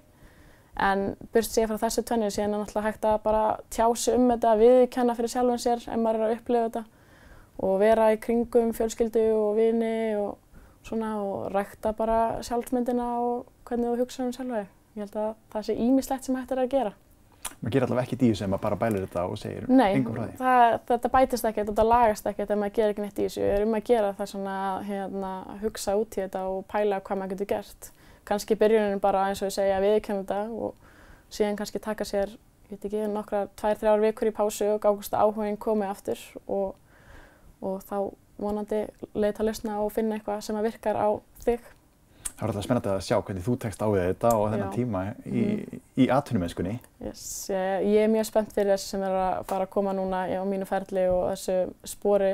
en 0.75 1.05
byrst 1.33 1.55
sér 1.55 1.69
frá 1.71 1.79
þessu 1.85 2.03
tvenni 2.07 2.31
síðan 2.31 2.55
er 2.55 2.63
náttúrulega 2.63 2.89
hægt 2.89 3.07
að 3.07 3.21
bara 3.23 3.43
tjási 3.71 4.15
um 4.15 4.27
þetta, 4.31 4.55
viðkenna 4.59 5.15
fyrir 5.15 5.31
sjálfan 5.31 5.61
sér 5.63 5.83
ef 5.83 5.99
maður 5.99 6.21
er 6.21 6.27
að 6.27 6.37
upplifa 6.39 6.69
þetta 6.69 6.83
og 7.65 7.77
vera 7.79 8.09
í 8.11 8.19
kringum 8.19 8.73
fjölskyldu 8.75 9.23
og 9.35 9.55
vini 9.59 10.15
og 10.19 10.35
svona 10.85 11.15
og 11.23 11.51
rækta 11.53 11.93
bara 11.97 12.43
sjálfsmyndina 12.45 13.07
og 13.23 13.45
hvernig 13.65 13.93
þú 13.93 14.03
hugsa 14.03 14.25
um 14.25 14.33
sjálfa 14.35 14.61
þig. 14.61 14.71
Ég 14.95 15.05
held 15.05 15.17
að 15.19 15.31
það 15.53 15.67
sé 15.67 15.75
ímislegt 15.85 16.27
sem 16.27 16.37
hægt 16.37 16.53
er 16.53 16.61
að 16.61 16.71
gera. 16.75 16.93
Maður 17.65 17.73
gerir 17.73 17.87
allavega 17.87 18.05
ekki 18.05 18.17
díu 18.21 18.35
sem 18.37 18.53
að 18.53 18.61
bara 18.61 18.77
bælir 18.77 19.05
þetta 19.07 19.21
og 19.25 19.39
segir 19.41 19.63
Nei, 19.65 19.95
engum 19.97 20.13
frá 20.13 20.25
því 20.27 20.37
það, 20.37 20.73
þetta 20.91 21.09
bætist 21.15 21.47
ekkert, 21.49 21.69
þetta 21.71 21.85
lagast 21.89 22.27
ekkert 22.29 22.51
ef 22.53 22.59
maður 22.61 22.75
gerir 22.75 22.93
ekki 22.93 23.01
neitt 23.01 23.17
í 23.17 23.25
þessu. 23.25 23.41
Ég 23.41 23.53
er 23.55 23.65
um 23.65 23.77
að 23.77 23.87
gera 23.89 24.11
það 24.19 24.29
svona 24.31 24.57
hérna, 24.85 25.31
hugsa 25.63 25.95
út 25.97 26.17
í 26.17 26.21
þetta 26.21 26.43
og 26.51 26.59
pæla 26.69 26.99
hvað 27.01 27.21
maður 27.21 27.33
getur 27.33 27.49
gert. 27.55 27.89
Kannski 28.29 28.57
byrjunin 28.61 29.01
bara 29.01 29.23
eins 29.31 29.41
og 29.41 29.49
ég 29.49 29.55
segja 29.57 29.79
að 29.79 29.87
viðkjöna 29.87 30.21
þetta 30.21 30.41
og 30.67 30.91
síðan 31.33 31.57
kannski 31.57 31.81
taka 31.81 32.05
sér, 32.05 32.35
ég 32.69 32.75
veit 32.75 32.85
ekki, 32.85 33.01
nokkra 33.15 33.41
tvær, 33.57 33.81
þrjár 33.81 34.05
vikur 34.05 34.29
í 34.29 34.35
pásu 34.37 34.69
og 34.75 34.83
gáðast 34.85 35.17
að 35.17 35.25
áhugin 35.25 35.57
komið 35.65 35.95
aftur 35.95 36.21
og, 36.45 36.77
og 37.65 37.81
þá 37.89 37.97
vonandi 38.41 38.83
leita 39.15 39.41
að 39.41 39.49
lausna 39.49 39.79
og 39.81 39.93
finna 39.95 40.19
eitthvað 40.19 40.45
sem 40.45 40.59
að 40.59 40.69
virkar 40.69 41.01
á 41.01 41.09
þig. 41.47 41.65
Það 42.35 42.41
var 42.41 42.51
alltaf 42.51 42.65
spennandi 42.65 42.89
að 42.91 43.03
sjá 43.05 43.15
hvernig 43.23 43.43
þú 43.45 43.53
tekst 43.63 43.79
á 43.79 43.87
við 43.87 44.01
þetta 44.09 44.31
og 44.35 44.49
þennan 44.51 44.73
tíma 44.75 45.01
í, 45.25 45.43
Mhm. 45.45 45.79
í 46.03 46.07
atvinnumennskunni. 46.11 46.73
Yes, 46.99 47.21
ég, 47.49 47.85
ég 47.87 48.03
er 48.03 48.09
mjög 48.11 48.25
spennt 48.27 48.51
fyrir 48.51 48.73
þessu 48.73 48.87
sem 48.91 49.03
er 49.03 49.09
að 49.15 49.45
fara 49.45 49.65
að 49.65 49.69
koma 49.69 49.93
núna 49.93 50.25
á 50.27 50.43
mínu 50.43 50.67
ferli 50.67 51.05
og 51.07 51.29
þessu 51.31 51.73
spori 51.85 52.33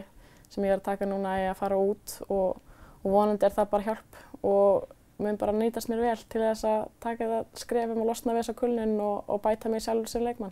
sem 0.50 0.64
ég 0.64 0.72
er 0.74 0.80
að 0.80 0.84
taka 0.84 1.06
núna 1.06 1.36
í 1.38 1.46
að 1.52 1.56
fara 1.62 1.76
út 1.78 2.16
og, 2.30 2.58
og 3.04 3.12
vonandi 3.12 3.46
er 3.46 3.54
það 3.54 3.70
bara 3.70 3.84
hjálp 3.84 4.18
og 4.44 4.88
mun 5.22 5.38
bara 5.38 5.52
nýtast 5.54 5.88
mér 5.88 6.02
vel 6.02 6.18
til 6.30 6.42
þess 6.42 6.64
að 6.66 6.88
taka 7.00 7.24
það 7.30 7.46
skrefum 7.62 8.02
og 8.02 8.08
losna 8.10 8.34
við 8.34 8.42
þessa 8.42 8.56
kulnin 8.58 8.96
og, 9.00 9.24
og 9.30 9.42
bæta 9.46 9.70
mig 9.70 9.82
sjálfur 9.86 10.08
sem 10.10 10.24
leikmann. 10.26 10.52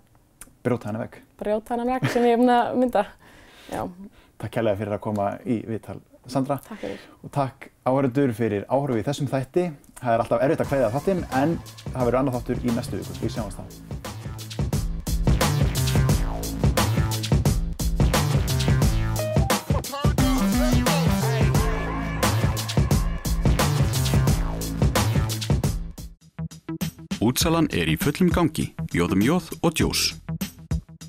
Brjóta 0.64 0.92
hana 0.92 1.00
vekk. 1.08 1.18
Brjóta 1.40 1.74
hennan 1.74 1.88
vekk 1.96 2.10
sem 2.14 2.24
ég 2.24 2.34
er 2.38 2.38
búin 2.38 2.54
að 2.54 2.76
mynda. 2.78 3.06
Já, 3.72 3.88
Takk 4.40 4.52
kærlega 4.52 4.78
fyrir 4.78 4.94
að 4.94 5.02
koma 5.04 5.26
í 5.44 5.58
viðtal 5.68 5.98
Sandra 6.28 6.60
takk 6.66 6.82
fyrir. 6.82 7.00
og 7.24 7.32
takk 7.32 7.70
áhörður 7.88 8.34
fyrir 8.38 8.66
áhörðu 8.70 9.00
í 9.00 9.06
þessum 9.08 9.30
þætti. 9.32 9.70
Það 10.00 10.14
er 10.14 10.24
alltaf 10.24 10.44
erfitt 10.44 10.64
að 10.66 10.72
kveða 10.74 10.92
þáttinn 10.96 11.24
en 11.32 11.56
það 11.94 12.04
verður 12.06 12.20
annað 12.20 12.38
þáttur 12.40 12.64
í 12.64 12.76
næstu 12.76 13.00
viku. 13.00 13.20
Við 13.24 13.32
sjáumst 13.38 13.58
þá. 13.60 13.66
Útsalan 27.20 27.68
er 27.76 27.92
í 27.92 27.98
fullum 28.00 28.32
gangi. 28.34 28.72
Jóðum 28.96 29.22
jóð 29.22 29.52
og 29.62 29.76
djós. 29.78 30.08